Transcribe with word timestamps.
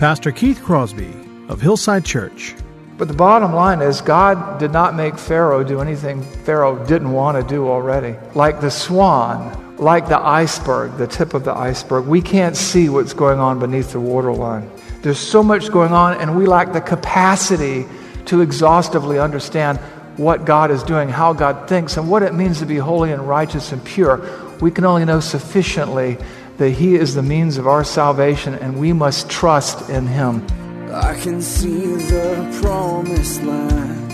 Pastor 0.00 0.32
Keith 0.32 0.62
Crosby 0.62 1.12
of 1.50 1.60
Hillside 1.60 2.06
Church. 2.06 2.54
But 2.96 3.06
the 3.06 3.12
bottom 3.12 3.52
line 3.52 3.82
is, 3.82 4.00
God 4.00 4.58
did 4.58 4.72
not 4.72 4.94
make 4.94 5.18
Pharaoh 5.18 5.62
do 5.62 5.82
anything 5.82 6.22
Pharaoh 6.22 6.82
didn't 6.86 7.12
want 7.12 7.36
to 7.36 7.46
do 7.46 7.68
already. 7.68 8.16
Like 8.34 8.62
the 8.62 8.70
swan, 8.70 9.76
like 9.76 10.08
the 10.08 10.18
iceberg, 10.18 10.96
the 10.96 11.06
tip 11.06 11.34
of 11.34 11.44
the 11.44 11.52
iceberg, 11.54 12.06
we 12.06 12.22
can't 12.22 12.56
see 12.56 12.88
what's 12.88 13.12
going 13.12 13.40
on 13.40 13.58
beneath 13.58 13.92
the 13.92 14.00
waterline. 14.00 14.70
There's 15.02 15.18
so 15.18 15.42
much 15.42 15.70
going 15.70 15.92
on, 15.92 16.18
and 16.18 16.34
we 16.34 16.46
lack 16.46 16.72
the 16.72 16.80
capacity 16.80 17.84
to 18.24 18.40
exhaustively 18.40 19.18
understand 19.18 19.78
what 20.16 20.46
God 20.46 20.70
is 20.70 20.82
doing, 20.82 21.10
how 21.10 21.34
God 21.34 21.68
thinks, 21.68 21.98
and 21.98 22.08
what 22.08 22.22
it 22.22 22.32
means 22.32 22.60
to 22.60 22.66
be 22.66 22.78
holy 22.78 23.12
and 23.12 23.28
righteous 23.28 23.70
and 23.70 23.84
pure. 23.84 24.26
We 24.62 24.70
can 24.70 24.86
only 24.86 25.04
know 25.04 25.20
sufficiently 25.20 26.16
that 26.60 26.70
He 26.72 26.94
is 26.94 27.14
the 27.14 27.22
means 27.22 27.56
of 27.56 27.66
our 27.66 27.82
salvation, 27.82 28.54
and 28.54 28.78
we 28.78 28.92
must 28.92 29.30
trust 29.30 29.88
in 29.88 30.06
Him. 30.06 30.46
I 30.92 31.14
can 31.14 31.40
see 31.40 31.96
the 31.96 32.60
promised 32.60 33.42
land, 33.42 34.10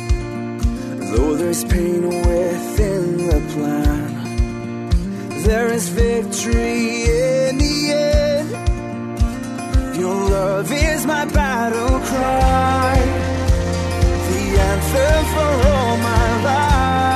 though 1.10 1.34
there's 1.34 1.64
pain 1.64 2.06
within 2.06 3.16
the 3.26 3.40
plan. 3.52 4.12
There 5.42 5.72
is 5.72 5.88
victory 5.88 7.02
in 7.02 7.58
the 7.58 7.92
end. 7.92 8.50
Your 9.98 10.14
love 10.14 10.70
is 10.70 11.04
my 11.04 11.24
battle 11.24 11.98
cry, 11.98 12.94
the 14.30 14.44
answer 14.70 15.12
for 15.34 15.50
all 15.68 15.96
my 15.96 16.44
life. 16.44 17.15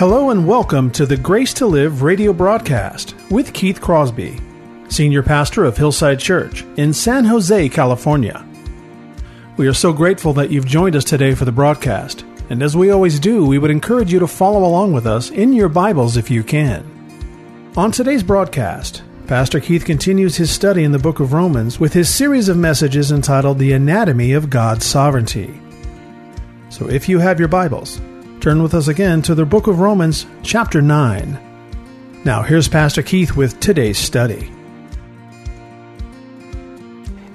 Hello 0.00 0.30
and 0.30 0.48
welcome 0.48 0.90
to 0.92 1.04
the 1.04 1.18
Grace 1.18 1.52
to 1.52 1.66
Live 1.66 2.00
radio 2.00 2.32
broadcast 2.32 3.14
with 3.30 3.52
Keith 3.52 3.82
Crosby, 3.82 4.40
Senior 4.88 5.22
Pastor 5.22 5.66
of 5.66 5.76
Hillside 5.76 6.18
Church 6.18 6.64
in 6.78 6.94
San 6.94 7.26
Jose, 7.26 7.68
California. 7.68 8.42
We 9.58 9.68
are 9.68 9.74
so 9.74 9.92
grateful 9.92 10.32
that 10.32 10.48
you've 10.50 10.64
joined 10.64 10.96
us 10.96 11.04
today 11.04 11.34
for 11.34 11.44
the 11.44 11.52
broadcast, 11.52 12.24
and 12.48 12.62
as 12.62 12.74
we 12.74 12.90
always 12.90 13.20
do, 13.20 13.44
we 13.44 13.58
would 13.58 13.70
encourage 13.70 14.10
you 14.10 14.18
to 14.20 14.26
follow 14.26 14.64
along 14.64 14.94
with 14.94 15.06
us 15.06 15.28
in 15.28 15.52
your 15.52 15.68
Bibles 15.68 16.16
if 16.16 16.30
you 16.30 16.42
can. 16.42 17.70
On 17.76 17.92
today's 17.92 18.22
broadcast, 18.22 19.02
Pastor 19.26 19.60
Keith 19.60 19.84
continues 19.84 20.34
his 20.34 20.50
study 20.50 20.82
in 20.82 20.92
the 20.92 20.98
book 20.98 21.20
of 21.20 21.34
Romans 21.34 21.78
with 21.78 21.92
his 21.92 22.08
series 22.08 22.48
of 22.48 22.56
messages 22.56 23.12
entitled 23.12 23.58
The 23.58 23.72
Anatomy 23.72 24.32
of 24.32 24.48
God's 24.48 24.86
Sovereignty. 24.86 25.60
So 26.70 26.88
if 26.88 27.06
you 27.06 27.18
have 27.18 27.38
your 27.38 27.48
Bibles, 27.48 28.00
turn 28.40 28.62
with 28.62 28.72
us 28.72 28.88
again 28.88 29.20
to 29.20 29.34
the 29.34 29.44
book 29.44 29.66
of 29.66 29.80
Romans, 29.80 30.24
chapter 30.42 30.80
9. 30.80 31.38
Now, 32.24 32.42
here's 32.42 32.68
Pastor 32.68 33.02
Keith 33.02 33.36
with 33.36 33.60
today's 33.60 33.98
study. 33.98 34.50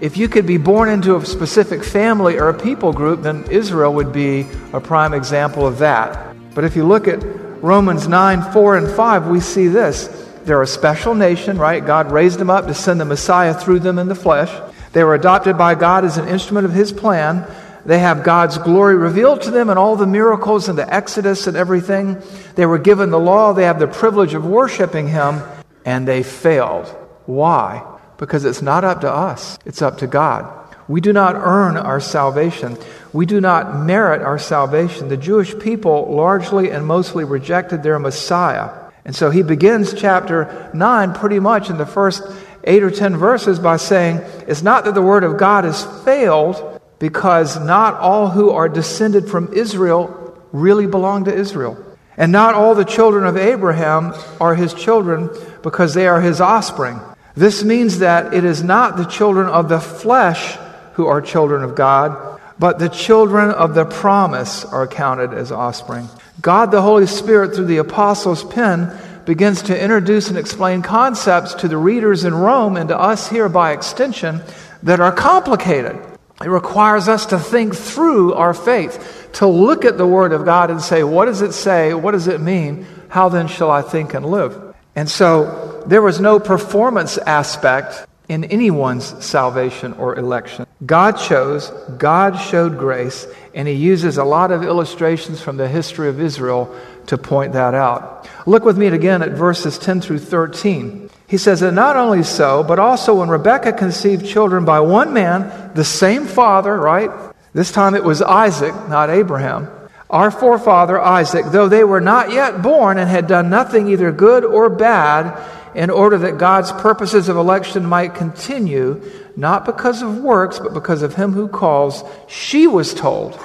If 0.02 0.18
you 0.18 0.28
could 0.28 0.48
be 0.48 0.58
born 0.58 0.90
into 0.90 1.16
a 1.16 1.24
specific 1.24 1.84
family 1.84 2.40
or 2.40 2.50
a 2.50 2.60
people 2.60 2.92
group, 2.92 3.22
then 3.22 3.44
Israel 3.52 3.94
would 3.94 4.12
be 4.12 4.48
a 4.74 4.82
prime 4.82 5.14
example 5.14 5.68
of 5.68 5.78
that. 5.78 6.36
But 6.56 6.64
if 6.64 6.76
you 6.76 6.84
look 6.84 7.08
at 7.08 7.24
Romans 7.64 8.08
9, 8.08 8.52
4, 8.52 8.78
and 8.78 8.90
5, 8.90 9.28
we 9.28 9.40
see 9.40 9.68
this. 9.68 10.08
They're 10.44 10.64
a 10.64 10.68
special 10.68 11.14
nation, 11.14 11.60
right? 11.60 11.86
God 11.86 12.12
raised 12.12 12.40
them 12.40 12.50
up 12.50 12.66
to 12.66 12.74
send 12.74 13.00
the 13.00 13.06
Messiah 13.06 13.54
through 13.54 13.80
them 13.80 14.00
in 14.00 14.08
the 14.08 14.16
flesh. 14.16 14.52
They 14.92 15.04
were 15.04 15.14
adopted 15.14 15.56
by 15.56 15.76
God 15.76 16.04
as 16.04 16.18
an 16.18 16.28
instrument 16.28 16.66
of 16.66 16.74
His 16.74 16.92
plan. 16.92 17.48
They 17.85 18.00
have 18.00 18.23
God's 18.23 18.57
glory 18.57 18.96
revealed 18.96 19.44
to 19.44 19.51
them 19.51 19.69
and 19.69 19.78
all 19.78 19.96
the 19.96 20.07
miracles 20.07 20.69
and 20.69 20.78
the 20.78 20.91
Exodus 20.91 21.47
and 21.47 21.56
everything. 21.56 22.22
They 22.56 22.66
were 22.66 22.79
given 22.79 23.12
the 23.12 23.19
law. 23.19 23.53
They 23.53 23.66
have 23.66 23.79
the 23.79 23.88
privilege 23.88 24.34
of 24.34 24.46
worshiping 24.46 25.07
Him, 25.07 25.41
and 25.85 26.07
they 26.07 26.24
failed. 26.24 26.88
Why? 27.25 27.85
Because 28.18 28.45
it's 28.45 28.62
not 28.62 28.84
up 28.84 29.01
to 29.01 29.12
us, 29.12 29.59
it's 29.66 29.81
up 29.81 30.00
to 30.00 30.07
God. 30.07 30.51
We 30.88 31.01
do 31.01 31.13
not 31.13 31.35
earn 31.35 31.78
our 31.78 32.00
salvation. 32.00 32.78
We 33.12 33.25
do 33.25 33.41
not 33.41 33.75
merit 33.85 34.22
our 34.22 34.38
salvation. 34.38 35.07
The 35.07 35.18
Jewish 35.18 35.57
people 35.57 36.13
largely 36.13 36.69
and 36.69 36.85
mostly 36.85 37.24
rejected 37.24 37.81
their 37.81 37.97
Messiah. 37.97 38.72
And 39.03 39.16
so 39.16 39.29
he 39.29 39.41
begins 39.41 39.94
chapter 39.94 40.69
9 40.74 41.13
pretty 41.13 41.40
much 41.40 41.69
in 41.69 41.78
the 41.78 41.85
first 41.85 42.24
eight 42.63 42.84
or 42.84 42.91
ten 42.91 43.16
verses 43.16 43.59
by 43.59 43.78
saying, 43.78 44.18
It's 44.47 44.63
not 44.63 44.85
that 44.85 44.95
the 44.95 45.01
word 45.01 45.24
of 45.24 45.38
God 45.38 45.63
has 45.63 45.85
failed, 46.03 46.75
because 47.00 47.59
not 47.59 47.95
all 47.95 48.29
who 48.29 48.51
are 48.51 48.69
descended 48.69 49.28
from 49.28 49.53
Israel 49.53 50.38
really 50.51 50.88
belong 50.88 51.25
to 51.25 51.33
Israel. 51.33 51.78
And 52.17 52.31
not 52.31 52.56
all 52.56 52.75
the 52.75 52.85
children 52.85 53.25
of 53.25 53.35
Abraham 53.35 54.13
are 54.39 54.56
his 54.56 54.73
children 54.73 55.29
because 55.61 55.94
they 55.94 56.07
are 56.07 56.22
his 56.22 56.39
offspring. 56.39 57.00
This 57.35 57.63
means 57.63 58.00
that 58.00 58.33
it 58.33 58.45
is 58.45 58.63
not 58.63 58.95
the 58.95 59.06
children 59.06 59.47
of 59.47 59.67
the 59.67 59.81
flesh 59.81 60.57
who 60.94 61.07
are 61.07 61.22
children 61.22 61.63
of 61.63 61.75
God, 61.75 62.39
but 62.57 62.79
the 62.79 62.88
children 62.88 63.51
of 63.51 63.75
the 63.75 63.83
promise 63.83 64.63
are 64.63 64.88
counted 64.88 65.33
as 65.33 65.51
offspring. 65.51 66.07
God 66.39 66.72
the 66.72 66.81
Holy 66.81 67.07
Spirit, 67.07 67.53
through 67.53 67.66
the 67.66 67.77
apostles' 67.77 68.45
pen, 68.45 68.97
begins 69.25 69.63
to 69.63 69.77
introduce 69.77 70.29
and 70.29 70.38
explain 70.38 70.81
concepts 70.81 71.56
to 71.56 71.67
the 71.67 71.77
readers 71.77 72.23
in 72.23 72.33
Rome 72.33 72.77
and 72.77 72.88
to 72.89 72.97
us 72.97 73.29
here 73.29 73.50
by 73.50 73.73
extension 73.73 74.41
that 74.83 75.01
are 75.01 75.12
complicated. 75.12 76.00
It 76.41 76.50
requires 76.50 77.07
us 77.07 77.28
to 77.28 77.40
think 77.40 77.75
through 77.75 78.34
our 78.34 78.53
faith, 78.53 79.29
to 79.34 79.47
look 79.47 79.85
at 79.85 79.97
the 79.97 80.07
Word 80.07 80.34
of 80.34 80.44
God 80.44 80.69
and 80.69 80.81
say, 80.81 81.03
what 81.03 81.25
does 81.25 81.41
it 81.41 81.53
say? 81.53 81.94
What 81.94 82.12
does 82.12 82.28
it 82.28 82.41
mean? 82.41 82.85
How 83.07 83.29
then 83.29 83.47
shall 83.47 83.72
I 83.72 83.81
think 83.81 84.13
and 84.13 84.25
live? 84.25 84.75
And 84.95 85.09
so 85.09 85.84
there 85.88 86.01
was 86.01 86.19
no 86.19 86.40
performance 86.40 87.18
aspect 87.18 88.06
in 88.28 88.44
anyone's 88.45 89.24
salvation 89.24 89.94
or 89.94 90.18
election. 90.18 90.66
God 90.85 91.13
chose, 91.13 91.69
God 91.97 92.35
showed 92.35 92.78
grace, 92.78 93.28
and 93.53 93.68
He 93.68 93.75
uses 93.75 94.18
a 94.18 94.24
lot 94.24 94.51
of 94.51 94.63
illustrations 94.63 95.41
from 95.41 95.57
the 95.57 95.68
history 95.68 96.09
of 96.09 96.19
Israel 96.19 96.75
to 97.07 97.18
point 97.18 97.53
that 97.53 97.74
out. 97.74 98.28
Look 98.45 98.66
with 98.66 98.78
me 98.78 98.88
again 98.88 99.22
at 99.22 99.31
verses 99.31 99.78
10 99.78 100.01
through 100.01 100.19
13. 100.19 101.09
He 101.28 101.38
says, 101.38 101.62
And 101.62 101.75
not 101.75 101.96
only 101.96 102.24
so, 102.24 102.63
but 102.63 102.80
also 102.80 103.16
when 103.16 103.30
Rebekah 103.30 103.74
conceived 103.74 104.25
children 104.25 104.66
by 104.66 104.80
one 104.80 105.13
man, 105.13 105.72
the 105.74 105.83
same 105.83 106.25
father, 106.25 106.75
right? 106.75 107.10
This 107.54 107.72
time 107.72 107.95
it 107.95 108.04
was 108.04 108.22
Isaac, 108.22 108.74
not 108.89 109.10
Abraham. 109.10 109.69
Our 110.10 110.30
forefather 110.30 111.00
Isaac, 111.00 111.45
though 111.48 111.68
they 111.68 111.83
were 111.83 112.01
not 112.01 112.31
yet 112.31 112.62
born 112.62 112.98
and 112.98 113.10
had 113.10 113.27
done 113.27 113.50
nothing 113.50 113.89
either 113.89 114.12
good 114.12 114.45
or 114.45 114.69
bad, 114.69 115.36
in 115.75 115.89
order 115.89 116.18
that 116.18 116.38
God's 116.38 116.72
purposes 116.72 117.27
of 117.27 117.36
election 117.36 117.86
might 117.86 118.16
continue, 118.16 119.01
not 119.36 119.66
because 119.66 120.01
of 120.01 120.19
works, 120.19 120.57
but 120.57 120.74
because 120.74 121.01
of 121.01 121.16
him 121.16 121.33
who 121.33 121.50
calls, 121.50 122.04
she 122.27 122.66
was 122.66 122.94
told, 122.94 123.38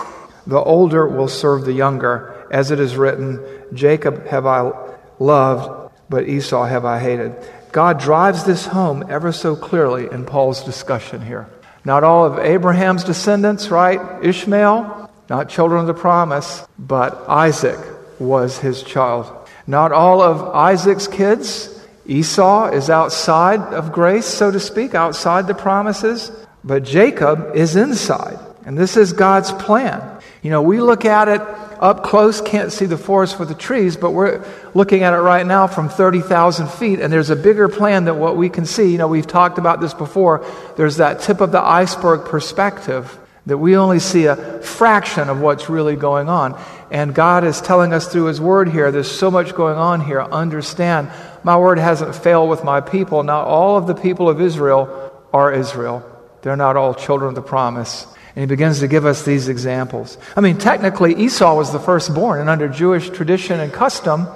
The 0.46 0.60
older 0.60 1.08
will 1.08 1.26
serve 1.26 1.64
the 1.64 1.72
younger, 1.72 2.46
as 2.50 2.70
it 2.70 2.78
is 2.78 2.96
written, 2.96 3.44
Jacob 3.74 4.26
have 4.26 4.46
I 4.46 4.70
loved, 5.18 5.92
but 6.08 6.28
Esau 6.28 6.64
have 6.66 6.84
I 6.84 7.00
hated. 7.00 7.34
God 7.72 8.00
drives 8.00 8.44
this 8.44 8.66
home 8.66 9.04
ever 9.08 9.32
so 9.32 9.54
clearly 9.54 10.08
in 10.10 10.24
Paul's 10.26 10.64
discussion 10.64 11.22
here. 11.22 11.48
Not 11.84 12.04
all 12.04 12.24
of 12.24 12.38
Abraham's 12.38 13.04
descendants, 13.04 13.70
right? 13.70 14.00
Ishmael, 14.24 15.10
not 15.28 15.48
children 15.48 15.80
of 15.80 15.86
the 15.86 15.94
promise, 15.94 16.66
but 16.78 17.28
Isaac 17.28 17.78
was 18.18 18.58
his 18.58 18.82
child. 18.82 19.48
Not 19.66 19.92
all 19.92 20.20
of 20.20 20.54
Isaac's 20.54 21.06
kids, 21.06 21.80
Esau 22.06 22.70
is 22.70 22.90
outside 22.90 23.60
of 23.60 23.92
grace, 23.92 24.26
so 24.26 24.50
to 24.50 24.58
speak, 24.58 24.94
outside 24.94 25.46
the 25.46 25.54
promises, 25.54 26.32
but 26.64 26.82
Jacob 26.82 27.52
is 27.54 27.76
inside. 27.76 28.38
And 28.66 28.76
this 28.76 28.96
is 28.96 29.12
God's 29.12 29.52
plan. 29.52 30.20
You 30.42 30.50
know, 30.50 30.62
we 30.62 30.80
look 30.80 31.04
at 31.04 31.28
it 31.28 31.40
up 31.80 32.04
close, 32.04 32.42
can't 32.42 32.70
see 32.70 32.84
the 32.84 32.98
forest 32.98 33.36
for 33.36 33.46
the 33.46 33.54
trees, 33.54 33.96
but 33.96 34.10
we're 34.10 34.44
looking 34.74 35.02
at 35.02 35.14
it 35.14 35.18
right 35.18 35.46
now 35.46 35.66
from 35.66 35.88
30,000 35.88 36.68
feet, 36.68 37.00
and 37.00 37.10
there's 37.10 37.30
a 37.30 37.36
bigger 37.36 37.68
plan 37.68 38.04
than 38.04 38.18
what 38.18 38.36
we 38.36 38.50
can 38.50 38.66
see. 38.66 38.92
You 38.92 38.98
know, 38.98 39.08
we've 39.08 39.26
talked 39.26 39.56
about 39.56 39.80
this 39.80 39.94
before. 39.94 40.44
There's 40.76 40.98
that 40.98 41.20
tip 41.20 41.40
of 41.40 41.52
the 41.52 41.62
iceberg 41.62 42.26
perspective 42.26 43.18
that 43.46 43.56
we 43.56 43.76
only 43.76 43.98
see 43.98 44.26
a 44.26 44.36
fraction 44.60 45.30
of 45.30 45.40
what's 45.40 45.70
really 45.70 45.96
going 45.96 46.28
on. 46.28 46.60
And 46.90 47.14
God 47.14 47.44
is 47.44 47.62
telling 47.62 47.94
us 47.94 48.06
through 48.06 48.26
His 48.26 48.40
Word 48.40 48.68
here, 48.68 48.92
there's 48.92 49.10
so 49.10 49.30
much 49.30 49.54
going 49.54 49.78
on 49.78 50.02
here. 50.02 50.20
Understand, 50.20 51.10
my 51.42 51.56
word 51.56 51.78
hasn't 51.78 52.14
failed 52.14 52.50
with 52.50 52.62
my 52.62 52.82
people. 52.82 53.22
Not 53.22 53.46
all 53.46 53.78
of 53.78 53.86
the 53.86 53.94
people 53.94 54.28
of 54.28 54.40
Israel 54.40 55.10
are 55.32 55.52
Israel. 55.52 56.04
They're 56.42 56.56
not 56.56 56.76
all 56.76 56.94
children 56.94 57.30
of 57.30 57.34
the 57.34 57.42
promise. 57.42 58.06
And 58.34 58.42
he 58.42 58.46
begins 58.46 58.80
to 58.80 58.88
give 58.88 59.04
us 59.06 59.24
these 59.24 59.48
examples. 59.48 60.18
I 60.36 60.40
mean, 60.40 60.58
technically, 60.58 61.14
Esau 61.14 61.56
was 61.56 61.72
the 61.72 61.80
firstborn, 61.80 62.40
and 62.40 62.48
under 62.48 62.68
Jewish 62.68 63.10
tradition 63.10 63.60
and 63.60 63.72
custom, 63.72 64.28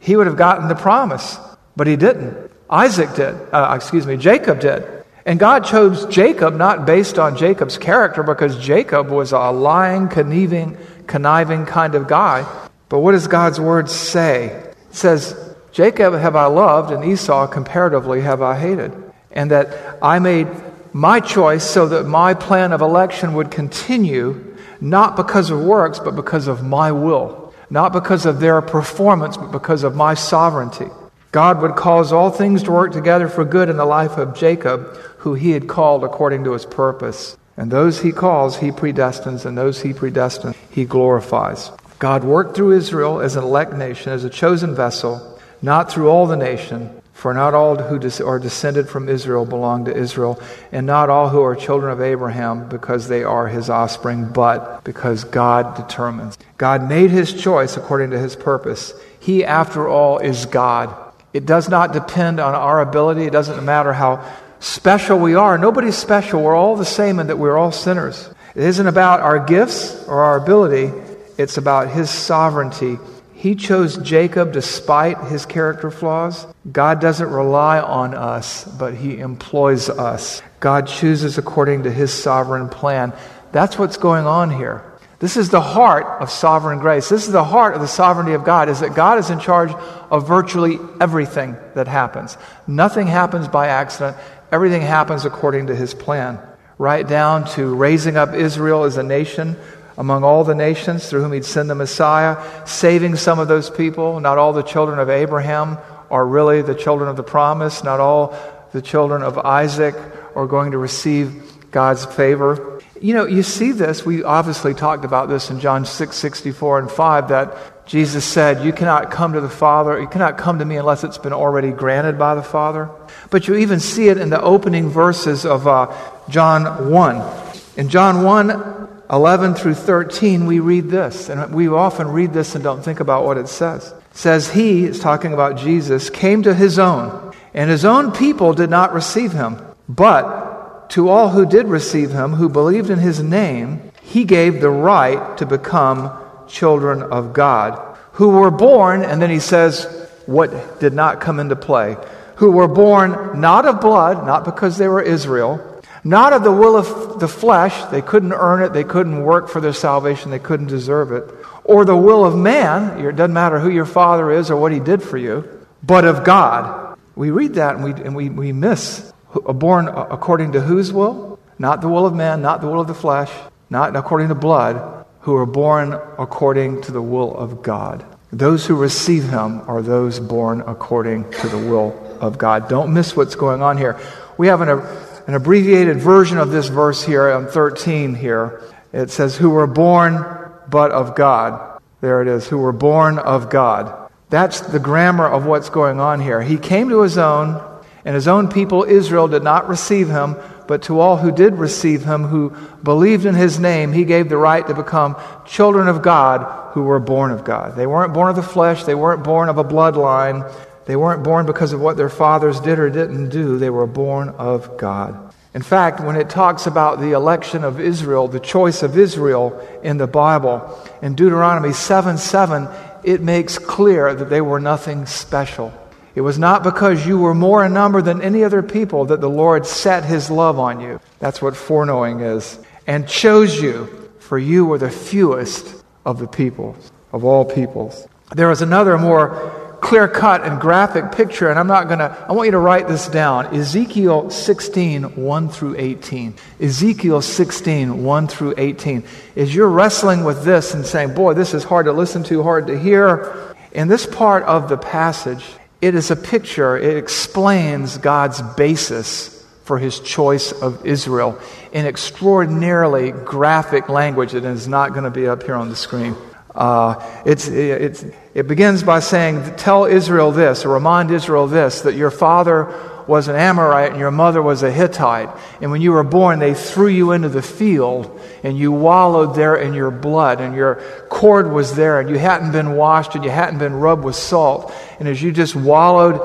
he 0.00 0.16
would 0.16 0.26
have 0.26 0.36
gotten 0.36 0.68
the 0.68 0.74
promise, 0.74 1.38
but 1.76 1.86
he 1.86 1.96
didn't. 1.96 2.50
Isaac 2.68 3.14
did. 3.14 3.34
Uh, 3.52 3.72
excuse 3.76 4.06
me, 4.06 4.16
Jacob 4.16 4.60
did. 4.60 4.84
And 5.26 5.38
God 5.38 5.64
chose 5.64 6.04
Jacob 6.06 6.54
not 6.54 6.84
based 6.84 7.18
on 7.18 7.36
Jacob's 7.36 7.78
character 7.78 8.22
because 8.22 8.58
Jacob 8.58 9.08
was 9.08 9.32
a 9.32 9.50
lying, 9.50 10.08
conniving, 10.08 10.76
conniving 11.06 11.64
kind 11.64 11.94
of 11.94 12.06
guy. 12.06 12.46
But 12.88 12.98
what 12.98 13.12
does 13.12 13.26
God's 13.26 13.58
word 13.58 13.88
say? 13.88 14.46
It 14.46 14.76
says, 14.90 15.54
Jacob 15.72 16.14
have 16.14 16.36
I 16.36 16.46
loved, 16.46 16.92
and 16.92 17.04
Esau 17.04 17.46
comparatively 17.46 18.20
have 18.20 18.42
I 18.42 18.58
hated. 18.58 18.92
And 19.32 19.50
that 19.50 19.98
I 20.02 20.18
made 20.18 20.46
my 20.94 21.18
choice 21.18 21.68
so 21.68 21.88
that 21.88 22.06
my 22.06 22.32
plan 22.34 22.72
of 22.72 22.80
election 22.80 23.34
would 23.34 23.50
continue, 23.50 24.56
not 24.80 25.16
because 25.16 25.50
of 25.50 25.60
works, 25.60 25.98
but 25.98 26.14
because 26.14 26.46
of 26.46 26.62
my 26.62 26.92
will. 26.92 27.52
Not 27.68 27.92
because 27.92 28.26
of 28.26 28.38
their 28.38 28.62
performance, 28.62 29.36
but 29.36 29.50
because 29.50 29.82
of 29.82 29.96
my 29.96 30.14
sovereignty. 30.14 30.86
God 31.32 31.60
would 31.62 31.74
cause 31.74 32.12
all 32.12 32.30
things 32.30 32.62
to 32.62 32.70
work 32.70 32.92
together 32.92 33.28
for 33.28 33.44
good 33.44 33.68
in 33.68 33.76
the 33.76 33.84
life 33.84 34.16
of 34.18 34.36
Jacob, 34.36 34.96
who 35.18 35.34
he 35.34 35.50
had 35.50 35.66
called 35.66 36.04
according 36.04 36.44
to 36.44 36.52
his 36.52 36.64
purpose. 36.64 37.36
And 37.56 37.72
those 37.72 38.02
he 38.02 38.12
calls, 38.12 38.58
he 38.58 38.70
predestines, 38.70 39.44
and 39.44 39.58
those 39.58 39.82
he 39.82 39.92
predestines, 39.92 40.54
he 40.70 40.84
glorifies. 40.84 41.72
God 41.98 42.22
worked 42.22 42.54
through 42.54 42.76
Israel 42.76 43.20
as 43.20 43.34
an 43.34 43.42
elect 43.42 43.72
nation, 43.72 44.12
as 44.12 44.22
a 44.22 44.30
chosen 44.30 44.76
vessel, 44.76 45.40
not 45.60 45.90
through 45.90 46.08
all 46.08 46.28
the 46.28 46.36
nation, 46.36 47.02
for 47.24 47.32
not 47.32 47.54
all 47.54 47.74
who 47.76 48.26
are 48.26 48.38
descended 48.38 48.86
from 48.86 49.08
Israel 49.08 49.46
belong 49.46 49.86
to 49.86 49.96
Israel, 49.96 50.38
and 50.72 50.86
not 50.86 51.08
all 51.08 51.30
who 51.30 51.42
are 51.42 51.56
children 51.56 51.90
of 51.90 52.02
Abraham 52.02 52.68
because 52.68 53.08
they 53.08 53.24
are 53.24 53.48
his 53.48 53.70
offspring, 53.70 54.28
but 54.28 54.84
because 54.84 55.24
God 55.24 55.74
determines. 55.74 56.36
God 56.58 56.86
made 56.86 57.10
his 57.10 57.32
choice 57.32 57.78
according 57.78 58.10
to 58.10 58.18
his 58.18 58.36
purpose. 58.36 58.92
He, 59.20 59.42
after 59.42 59.88
all, 59.88 60.18
is 60.18 60.44
God. 60.44 60.94
It 61.32 61.46
does 61.46 61.70
not 61.70 61.94
depend 61.94 62.40
on 62.40 62.54
our 62.54 62.82
ability. 62.82 63.24
It 63.24 63.32
doesn't 63.32 63.64
matter 63.64 63.94
how 63.94 64.22
special 64.60 65.18
we 65.18 65.34
are. 65.34 65.56
Nobody's 65.56 65.96
special. 65.96 66.42
We're 66.42 66.54
all 66.54 66.76
the 66.76 66.84
same 66.84 67.18
in 67.20 67.28
that 67.28 67.38
we're 67.38 67.56
all 67.56 67.72
sinners. 67.72 68.28
It 68.54 68.64
isn't 68.64 68.86
about 68.86 69.20
our 69.20 69.38
gifts 69.38 70.06
or 70.06 70.24
our 70.24 70.36
ability, 70.36 70.92
it's 71.38 71.56
about 71.56 71.88
his 71.88 72.10
sovereignty 72.10 72.98
he 73.44 73.54
chose 73.54 73.98
Jacob 73.98 74.54
despite 74.54 75.18
his 75.24 75.44
character 75.44 75.90
flaws. 75.90 76.46
God 76.72 76.98
doesn't 76.98 77.28
rely 77.28 77.78
on 77.78 78.14
us, 78.14 78.64
but 78.64 78.94
He 78.94 79.18
employs 79.18 79.90
us. 79.90 80.40
God 80.60 80.86
chooses 80.86 81.36
according 81.36 81.82
to 81.82 81.90
His 81.90 82.10
sovereign 82.10 82.70
plan. 82.70 83.12
That's 83.52 83.78
what's 83.78 83.98
going 83.98 84.24
on 84.24 84.50
here. 84.50 84.82
This 85.18 85.36
is 85.36 85.50
the 85.50 85.60
heart 85.60 86.22
of 86.22 86.30
sovereign 86.30 86.78
grace. 86.78 87.10
This 87.10 87.26
is 87.26 87.32
the 87.32 87.44
heart 87.44 87.74
of 87.74 87.82
the 87.82 87.86
sovereignty 87.86 88.32
of 88.32 88.46
God, 88.46 88.70
is 88.70 88.80
that 88.80 88.94
God 88.94 89.18
is 89.18 89.28
in 89.28 89.40
charge 89.40 89.72
of 90.10 90.26
virtually 90.26 90.78
everything 90.98 91.54
that 91.74 91.86
happens. 91.86 92.38
Nothing 92.66 93.08
happens 93.08 93.46
by 93.46 93.68
accident. 93.68 94.16
Everything 94.52 94.80
happens 94.80 95.26
according 95.26 95.66
to 95.66 95.76
His 95.76 95.92
plan. 95.92 96.38
Right 96.78 97.06
down 97.06 97.44
to 97.48 97.74
raising 97.74 98.16
up 98.16 98.32
Israel 98.32 98.84
as 98.84 98.96
a 98.96 99.02
nation 99.02 99.58
among 99.96 100.24
all 100.24 100.44
the 100.44 100.54
nations 100.54 101.08
through 101.08 101.22
whom 101.22 101.32
he'd 101.32 101.44
send 101.44 101.70
the 101.70 101.74
Messiah, 101.74 102.66
saving 102.66 103.16
some 103.16 103.38
of 103.38 103.48
those 103.48 103.70
people. 103.70 104.20
Not 104.20 104.38
all 104.38 104.52
the 104.52 104.62
children 104.62 104.98
of 104.98 105.08
Abraham 105.10 105.78
are 106.10 106.26
really 106.26 106.62
the 106.62 106.74
children 106.74 107.08
of 107.08 107.16
the 107.16 107.22
promise. 107.22 107.84
Not 107.84 108.00
all 108.00 108.36
the 108.72 108.82
children 108.82 109.22
of 109.22 109.38
Isaac 109.38 109.94
are 110.34 110.46
going 110.46 110.72
to 110.72 110.78
receive 110.78 111.70
God's 111.70 112.04
favor. 112.04 112.80
You 113.00 113.14
know, 113.14 113.26
you 113.26 113.42
see 113.42 113.72
this. 113.72 114.06
We 114.06 114.22
obviously 114.22 114.74
talked 114.74 115.04
about 115.04 115.28
this 115.28 115.50
in 115.50 115.60
John 115.60 115.84
6 115.84 116.16
64 116.16 116.78
and 116.78 116.90
5 116.90 117.28
that 117.28 117.86
Jesus 117.86 118.24
said, 118.24 118.64
You 118.64 118.72
cannot 118.72 119.10
come 119.10 119.34
to 119.34 119.40
the 119.40 119.50
Father, 119.50 120.00
you 120.00 120.06
cannot 120.06 120.38
come 120.38 120.58
to 120.58 120.64
me 120.64 120.76
unless 120.76 121.04
it's 121.04 121.18
been 121.18 121.32
already 121.32 121.70
granted 121.70 122.18
by 122.18 122.34
the 122.34 122.42
Father. 122.42 122.88
But 123.30 123.46
you 123.46 123.56
even 123.56 123.80
see 123.80 124.08
it 124.08 124.18
in 124.18 124.30
the 124.30 124.40
opening 124.40 124.88
verses 124.88 125.44
of 125.44 125.66
uh, 125.66 125.94
John 126.28 126.90
1. 126.90 127.44
In 127.76 127.88
John 127.88 128.22
1, 128.22 128.83
11 129.10 129.54
through 129.54 129.74
13, 129.74 130.46
we 130.46 130.60
read 130.60 130.88
this, 130.88 131.28
and 131.28 131.54
we 131.54 131.68
often 131.68 132.08
read 132.08 132.32
this 132.32 132.54
and 132.54 132.64
don't 132.64 132.82
think 132.82 133.00
about 133.00 133.24
what 133.24 133.38
it 133.38 133.48
says. 133.48 133.92
It 133.92 134.16
says, 134.16 134.50
He, 134.50 134.84
is 134.84 135.00
talking 135.00 135.32
about 135.32 135.58
Jesus, 135.58 136.10
came 136.10 136.42
to 136.42 136.54
his 136.54 136.78
own, 136.78 137.34
and 137.52 137.70
his 137.70 137.84
own 137.84 138.12
people 138.12 138.54
did 138.54 138.70
not 138.70 138.94
receive 138.94 139.32
him. 139.32 139.60
But 139.88 140.90
to 140.90 141.08
all 141.08 141.30
who 141.30 141.44
did 141.46 141.66
receive 141.66 142.12
him, 142.12 142.34
who 142.34 142.48
believed 142.48 142.90
in 142.90 142.98
his 142.98 143.22
name, 143.22 143.92
he 144.02 144.24
gave 144.24 144.60
the 144.60 144.70
right 144.70 145.36
to 145.38 145.46
become 145.46 146.10
children 146.46 147.02
of 147.02 147.32
God, 147.32 147.96
who 148.12 148.28
were 148.28 148.50
born, 148.50 149.02
and 149.02 149.20
then 149.20 149.30
he 149.30 149.40
says, 149.40 149.84
what 150.26 150.80
did 150.80 150.94
not 150.94 151.20
come 151.20 151.40
into 151.40 151.56
play, 151.56 151.96
who 152.36 152.50
were 152.50 152.68
born 152.68 153.40
not 153.40 153.66
of 153.66 153.80
blood, 153.80 154.26
not 154.26 154.44
because 154.44 154.78
they 154.78 154.88
were 154.88 155.02
Israel, 155.02 155.82
not 156.02 156.32
of 156.32 156.44
the 156.44 156.52
will 156.52 156.76
of 156.76 157.18
the 157.18 157.28
flesh, 157.28 157.84
they 157.90 158.02
couldn't 158.02 158.32
earn 158.32 158.62
it, 158.62 158.72
they 158.72 158.84
couldn't 158.84 159.22
work 159.22 159.48
for 159.48 159.60
their 159.60 159.72
salvation, 159.72 160.30
they 160.30 160.38
couldn't 160.38 160.66
deserve 160.66 161.12
it, 161.12 161.24
or 161.64 161.84
the 161.84 161.96
will 161.96 162.24
of 162.24 162.36
man, 162.36 163.00
it 163.00 163.16
doesn't 163.16 163.32
matter 163.32 163.58
who 163.58 163.70
your 163.70 163.86
father 163.86 164.30
is 164.30 164.50
or 164.50 164.56
what 164.56 164.72
he 164.72 164.80
did 164.80 165.02
for 165.02 165.16
you, 165.16 165.66
but 165.82 166.04
of 166.04 166.24
God. 166.24 166.98
We 167.16 167.30
read 167.30 167.54
that 167.54 167.76
and 167.76 167.84
we, 167.84 167.92
and 167.92 168.14
we, 168.14 168.28
we 168.28 168.52
miss. 168.52 169.12
Born 169.32 169.88
according 169.88 170.52
to 170.52 170.60
whose 170.60 170.92
will? 170.92 171.38
Not 171.58 171.80
the 171.80 171.88
will 171.88 172.06
of 172.06 172.14
man, 172.14 172.42
not 172.42 172.60
the 172.60 172.68
will 172.68 172.80
of 172.80 172.86
the 172.86 172.94
flesh, 172.94 173.30
not 173.70 173.96
according 173.96 174.28
to 174.28 174.34
blood, 174.34 175.06
who 175.20 175.34
are 175.36 175.46
born 175.46 175.94
according 176.18 176.82
to 176.82 176.92
the 176.92 177.00
will 177.00 177.34
of 177.34 177.62
God. 177.62 178.04
Those 178.30 178.66
who 178.66 178.74
receive 178.74 179.24
him 179.30 179.62
are 179.68 179.80
those 179.80 180.20
born 180.20 180.60
according 180.66 181.30
to 181.30 181.48
the 181.48 181.58
will 181.58 182.03
of 182.20 182.38
God. 182.38 182.68
Don't 182.68 182.92
miss 182.92 183.16
what's 183.16 183.34
going 183.34 183.62
on 183.62 183.78
here. 183.78 183.98
We 184.36 184.48
have 184.48 184.60
an, 184.60 184.68
an 184.68 185.34
abbreviated 185.34 185.98
version 185.98 186.38
of 186.38 186.50
this 186.50 186.68
verse 186.68 187.04
here 187.04 187.30
on 187.30 187.46
13 187.46 188.14
here. 188.14 188.62
It 188.92 189.10
says, 189.10 189.36
Who 189.36 189.50
were 189.50 189.66
born 189.66 190.52
but 190.68 190.92
of 190.92 191.14
God. 191.14 191.80
There 192.00 192.22
it 192.22 192.28
is, 192.28 192.48
who 192.48 192.58
were 192.58 192.72
born 192.72 193.18
of 193.18 193.50
God. 193.50 194.10
That's 194.30 194.60
the 194.60 194.78
grammar 194.78 195.26
of 195.26 195.46
what's 195.46 195.70
going 195.70 196.00
on 196.00 196.20
here. 196.20 196.42
He 196.42 196.58
came 196.58 196.88
to 196.88 197.02
his 197.02 197.18
own, 197.18 197.62
and 198.04 198.14
his 198.14 198.28
own 198.28 198.48
people, 198.48 198.84
Israel, 198.84 199.28
did 199.28 199.42
not 199.42 199.68
receive 199.68 200.08
him, 200.08 200.36
but 200.66 200.82
to 200.82 200.98
all 200.98 201.16
who 201.16 201.30
did 201.30 201.54
receive 201.54 202.04
him, 202.04 202.24
who 202.24 202.50
believed 202.82 203.26
in 203.26 203.34
his 203.34 203.58
name, 203.58 203.92
he 203.92 204.04
gave 204.04 204.28
the 204.28 204.36
right 204.36 204.66
to 204.66 204.74
become 204.74 205.16
children 205.46 205.88
of 205.88 206.02
God 206.02 206.72
who 206.72 206.82
were 206.82 207.00
born 207.00 207.30
of 207.30 207.44
God. 207.44 207.76
They 207.76 207.86
weren't 207.86 208.14
born 208.14 208.30
of 208.30 208.36
the 208.36 208.42
flesh, 208.42 208.84
they 208.84 208.94
weren't 208.94 209.24
born 209.24 209.48
of 209.48 209.58
a 209.58 209.64
bloodline, 209.64 210.50
they 210.86 210.96
weren't 210.96 211.22
born 211.22 211.46
because 211.46 211.72
of 211.72 211.80
what 211.80 211.96
their 211.96 212.08
fathers 212.08 212.60
did 212.60 212.78
or 212.78 212.90
didn't 212.90 213.30
do, 213.30 213.58
they 213.58 213.70
were 213.70 213.86
born 213.86 214.30
of 214.30 214.76
God. 214.76 215.32
In 215.54 215.62
fact, 215.62 216.00
when 216.00 216.16
it 216.16 216.28
talks 216.28 216.66
about 216.66 217.00
the 217.00 217.12
election 217.12 217.62
of 217.62 217.80
Israel, 217.80 218.26
the 218.26 218.40
choice 218.40 218.82
of 218.82 218.98
Israel 218.98 219.60
in 219.84 219.98
the 219.98 220.08
Bible, 220.08 220.76
in 221.00 221.14
Deuteronomy 221.14 221.72
7 221.72 222.18
7, 222.18 222.68
it 223.04 223.20
makes 223.20 223.58
clear 223.58 224.14
that 224.14 224.28
they 224.30 224.40
were 224.40 224.58
nothing 224.58 225.06
special. 225.06 225.72
It 226.16 226.22
was 226.22 226.38
not 226.38 226.62
because 226.62 227.06
you 227.06 227.18
were 227.18 227.34
more 227.34 227.64
in 227.64 227.72
number 227.72 228.02
than 228.02 228.20
any 228.20 228.44
other 228.44 228.62
people 228.62 229.06
that 229.06 229.20
the 229.20 229.30
Lord 229.30 229.66
set 229.66 230.04
his 230.04 230.30
love 230.30 230.58
on 230.58 230.80
you. 230.80 231.00
That's 231.18 231.40
what 231.40 231.56
foreknowing 231.56 232.20
is. 232.20 232.58
And 232.86 233.08
chose 233.08 233.60
you, 233.60 234.10
for 234.18 234.38
you 234.38 234.64
were 234.64 234.78
the 234.78 234.90
fewest 234.90 235.84
of 236.04 236.18
the 236.18 236.28
peoples, 236.28 236.92
of 237.12 237.24
all 237.24 237.44
peoples. 237.44 238.06
There 238.34 238.50
is 238.50 238.62
another 238.62 238.98
more 238.98 239.63
clear 239.84 240.08
cut 240.08 240.44
and 240.46 240.58
graphic 240.58 241.12
picture, 241.12 241.50
and 241.50 241.58
I'm 241.58 241.66
not 241.66 241.88
going 241.88 241.98
to, 241.98 242.26
I 242.26 242.32
want 242.32 242.46
you 242.46 242.52
to 242.52 242.58
write 242.58 242.88
this 242.88 243.06
down. 243.06 243.54
Ezekiel 243.54 244.30
16, 244.30 245.14
1 245.14 245.48
through 245.50 245.76
18. 245.76 246.34
Ezekiel 246.58 247.20
16, 247.20 248.02
1 248.02 248.26
through 248.26 248.54
18. 248.56 249.04
As 249.36 249.54
you're 249.54 249.68
wrestling 249.68 250.24
with 250.24 250.42
this 250.42 250.72
and 250.72 250.86
saying, 250.86 251.14
boy, 251.14 251.34
this 251.34 251.52
is 251.52 251.64
hard 251.64 251.84
to 251.84 251.92
listen 251.92 252.22
to, 252.24 252.42
hard 252.42 252.66
to 252.68 252.78
hear, 252.78 253.54
in 253.72 253.88
this 253.88 254.06
part 254.06 254.42
of 254.44 254.70
the 254.70 254.78
passage, 254.78 255.44
it 255.82 255.94
is 255.94 256.10
a 256.10 256.16
picture, 256.16 256.78
it 256.78 256.96
explains 256.96 257.98
God's 257.98 258.40
basis 258.56 259.46
for 259.64 259.78
his 259.78 260.00
choice 260.00 260.50
of 260.52 260.86
Israel 260.86 261.38
in 261.72 261.84
extraordinarily 261.84 263.12
graphic 263.12 263.90
language 263.90 264.32
that 264.32 264.44
is 264.44 264.66
not 264.66 264.92
going 264.92 265.04
to 265.04 265.10
be 265.10 265.26
up 265.26 265.42
here 265.42 265.56
on 265.56 265.68
the 265.68 265.76
screen. 265.76 266.16
Uh, 266.54 267.22
it's, 267.26 267.48
it's, 267.48 268.04
it 268.34 268.46
begins 268.46 268.82
by 268.82 269.00
saying, 269.00 269.56
Tell 269.56 269.84
Israel 269.84 270.30
this, 270.30 270.64
or 270.64 270.70
remind 270.70 271.10
Israel 271.10 271.46
this, 271.46 271.82
that 271.82 271.94
your 271.94 272.10
father 272.10 272.72
was 273.06 273.28
an 273.28 273.36
Amorite 273.36 273.90
and 273.90 274.00
your 274.00 274.10
mother 274.10 274.40
was 274.40 274.62
a 274.62 274.70
Hittite. 274.70 275.28
And 275.60 275.70
when 275.70 275.82
you 275.82 275.92
were 275.92 276.04
born, 276.04 276.38
they 276.38 276.54
threw 276.54 276.88
you 276.88 277.12
into 277.12 277.28
the 277.28 277.42
field 277.42 278.20
and 278.42 278.56
you 278.56 278.72
wallowed 278.72 279.34
there 279.34 279.56
in 279.56 279.74
your 279.74 279.90
blood 279.90 280.40
and 280.40 280.54
your 280.54 280.76
cord 281.08 281.50
was 281.50 281.74
there 281.74 282.00
and 282.00 282.08
you 282.08 282.18
hadn't 282.18 282.52
been 282.52 282.76
washed 282.76 283.14
and 283.14 283.24
you 283.24 283.30
hadn't 283.30 283.58
been 283.58 283.74
rubbed 283.74 284.04
with 284.04 284.16
salt. 284.16 284.72
And 284.98 285.08
as 285.08 285.22
you 285.22 285.32
just 285.32 285.54
wallowed 285.54 286.20